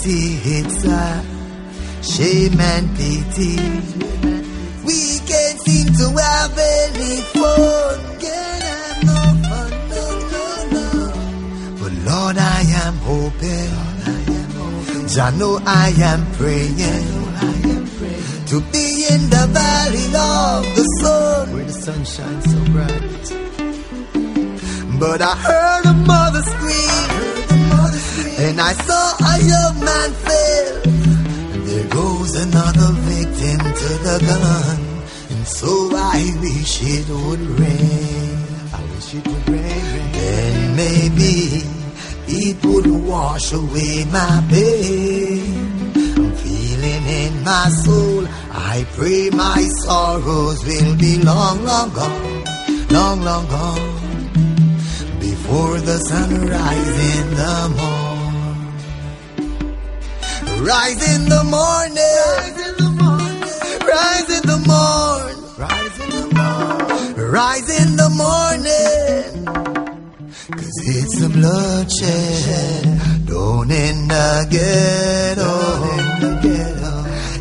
City, 0.00 0.40
it's 0.56 0.84
a 0.84 1.22
shame 2.02 2.60
and 2.60 2.88
pity. 2.96 3.56
We 4.84 5.18
can't 5.28 5.60
seem 5.66 5.86
to 6.00 6.06
have 6.18 6.58
any 6.58 7.16
fun. 7.36 7.96
Can't 8.18 8.62
have 8.62 9.02
no 9.04 9.18
fun, 9.48 9.70
no, 9.92 10.04
no, 10.34 10.44
no. 10.74 10.86
But 11.80 11.92
Lord, 12.08 12.36
I 12.38 12.60
am 12.84 12.96
hoping. 12.96 13.70
I 15.18 15.30
know 15.32 15.58
I 15.66 15.92
am 16.10 16.24
praying. 16.34 17.08
To 18.50 18.60
be 18.72 19.06
in 19.10 19.22
the 19.30 19.46
valley 19.52 20.06
of 20.06 20.60
the 20.76 20.84
sun. 21.00 21.52
Where 21.52 21.64
the 21.64 21.72
sun 21.72 22.04
shines 22.04 22.44
so 22.50 22.58
bright. 22.72 23.26
But 24.98 25.20
I 25.22 25.34
heard 25.36 25.86
a 25.86 25.94
mother 25.94 26.42
scream. 26.42 26.89
And 28.42 28.58
I 28.58 28.72
saw 28.72 29.06
a 29.32 29.34
young 29.52 29.76
man 29.84 30.10
fail. 30.26 30.82
And 31.52 31.62
There 31.68 31.88
goes 31.88 32.34
another 32.46 32.90
victim 33.10 33.58
to 33.80 33.90
the 34.06 34.16
gun. 34.28 34.80
And 35.32 35.46
so 35.46 35.72
I 35.94 36.20
wish 36.40 36.72
it 36.82 37.06
would 37.10 37.42
rain. 37.60 38.38
I 38.72 38.82
wish 38.92 39.14
it 39.18 39.26
would 39.28 39.46
rain. 39.46 40.12
Then 40.12 40.76
maybe 40.82 41.64
it 42.28 42.64
would 42.64 42.86
wash 43.12 43.52
away 43.52 44.06
my 44.06 44.42
pain. 44.48 45.92
I'm 46.16 46.32
feeling 46.36 47.04
in 47.22 47.44
my 47.44 47.68
soul. 47.84 48.26
I 48.50 48.86
pray 48.96 49.28
my 49.30 49.60
sorrows 49.84 50.64
will 50.64 50.96
be 50.96 51.18
long, 51.22 51.62
long 51.62 51.90
gone. 51.92 52.44
Long, 52.88 53.20
long 53.22 53.46
gone. 53.48 53.88
Before 55.20 55.78
the 55.78 55.98
sunrise 55.98 56.94
in 57.18 57.26
the 57.34 57.74
morn. 57.76 57.99
Rise 60.60 61.02
in 61.14 61.24
the 61.24 61.42
morning. 61.44 61.96
Rise 62.36 62.58
in 62.68 62.74
the 62.76 62.90
morning. 63.00 63.42
Rise 63.88 64.28
in 64.36 64.42
the 64.46 64.58
morn. 64.68 65.34
Rise 65.56 65.98
in 66.04 66.10
the 66.16 66.26
morning. 66.36 67.30
Rise 67.32 67.68
in 67.80 67.96
the 67.96 68.10
morning. 68.10 69.46
Cause 70.52 70.78
it's 70.84 71.22
a 71.22 71.28
bloodshed 71.30 72.84
down 73.26 73.70
in 73.70 74.08
the 74.08 74.46
ghetto. 74.50 75.54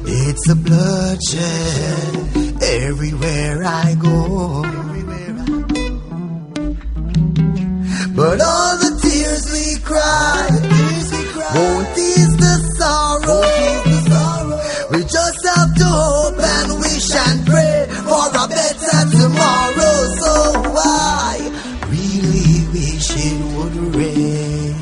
It's 0.05 0.49
a 0.49 0.55
bloodshed 0.55 2.15
everywhere 2.63 3.63
I 3.65 3.95
go. 3.95 4.63
But 8.15 8.41
all 8.41 8.77
the 8.77 8.91
tears 9.01 9.51
we 9.51 9.77
cry 9.83 10.47
won't 11.55 11.97
ease 11.97 12.38
station 22.97 23.55
would 23.55 23.95
rain, 23.95 24.75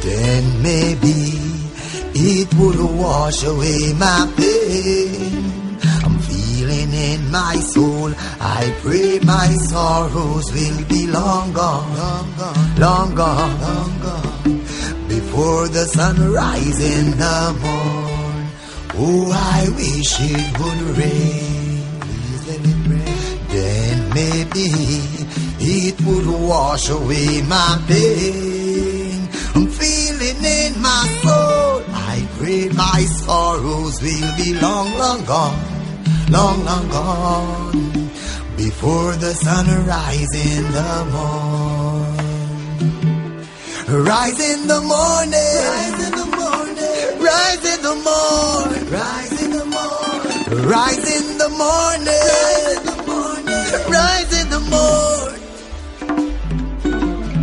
then 0.00 0.62
maybe 0.62 1.18
it 2.14 2.48
would 2.54 2.80
wash 2.98 3.44
away 3.44 3.92
my 3.98 4.32
pain. 4.36 5.78
I'm 6.04 6.18
feeling 6.20 6.92
in 6.92 7.30
my 7.30 7.54
soul, 7.56 8.12
I 8.40 8.74
pray 8.80 9.18
my 9.20 9.48
sorrows 9.68 10.52
will 10.52 10.84
be 10.88 11.06
long 11.06 11.52
gone, 11.52 11.96
long 11.98 12.34
gone, 12.38 12.76
long 12.78 13.14
gone, 13.14 13.60
long 13.60 14.00
gone 14.00 14.60
before 15.08 15.68
the 15.68 15.84
sunrise 15.86 16.80
in 16.80 17.10
the 17.18 17.56
morn. 17.62 18.46
Oh, 19.02 19.32
I 19.32 19.68
wish 19.76 20.12
it 20.20 20.58
would 20.58 20.96
rain. 20.98 21.50
Then 23.50 24.14
maybe 24.14 24.70
it 25.60 26.00
would 26.02 26.26
wash 26.26 26.88
away 26.88 27.42
my 27.42 27.82
pain. 27.86 29.28
I'm 29.54 29.68
feeling 29.68 30.44
in 30.44 30.80
my 30.80 31.04
soul. 31.22 31.82
I 31.92 32.26
pray 32.38 32.68
my 32.70 33.00
sorrows 33.24 34.00
will 34.02 34.36
be 34.36 34.54
long, 34.54 34.96
long 34.98 35.24
gone, 35.24 35.60
long, 36.30 36.64
long 36.64 36.88
gone. 36.88 38.10
Before 38.56 39.12
the 39.16 39.34
sun 39.34 39.66
rise 39.86 40.34
in 40.34 40.72
the 40.72 41.00
in 44.40 44.66
the 44.66 44.80
morning. 44.80 45.40
Rise 45.66 46.00
in 46.06 46.14
the 46.18 46.26
morning. 46.36 47.20
Rise 47.28 47.64
in 47.74 47.82
the 47.82 47.94
morning. 47.96 48.90
Rise 48.90 49.42
in 49.42 49.50
the 49.52 49.64
morning. 49.64 50.62
Rise 50.68 51.12
in 51.14 51.38
the 51.38 51.48
morning. 51.48 52.24
Rise 52.30 52.70
in 52.70 52.86
the 52.86 52.96
morning. 53.06 53.90
Rise 53.90 54.32
in 54.40 54.50
the 54.50 54.60
morning. 54.70 55.39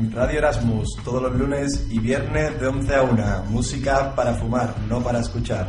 en 0.00 0.12
Radio 0.12 0.38
Erasmus 0.38 0.96
todos 1.04 1.22
los 1.22 1.34
lunes 1.36 1.86
y 1.90 1.98
viernes 1.98 2.58
de 2.58 2.66
11 2.66 2.94
a 2.94 3.02
1. 3.02 3.44
Música 3.50 4.14
para 4.14 4.34
fumar, 4.34 4.74
no 4.88 5.02
para 5.02 5.20
escuchar. 5.20 5.68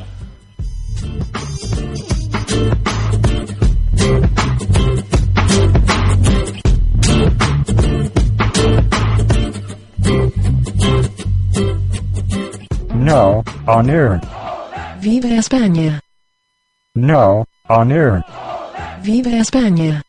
No, 12.94 13.44
on 13.68 13.90
air. 13.90 14.22
Viva 15.02 15.30
España. 15.30 16.00
No, 16.96 17.46
on 17.68 17.92
air. 17.92 18.24
Viva 19.04 19.32
España. 19.32 20.02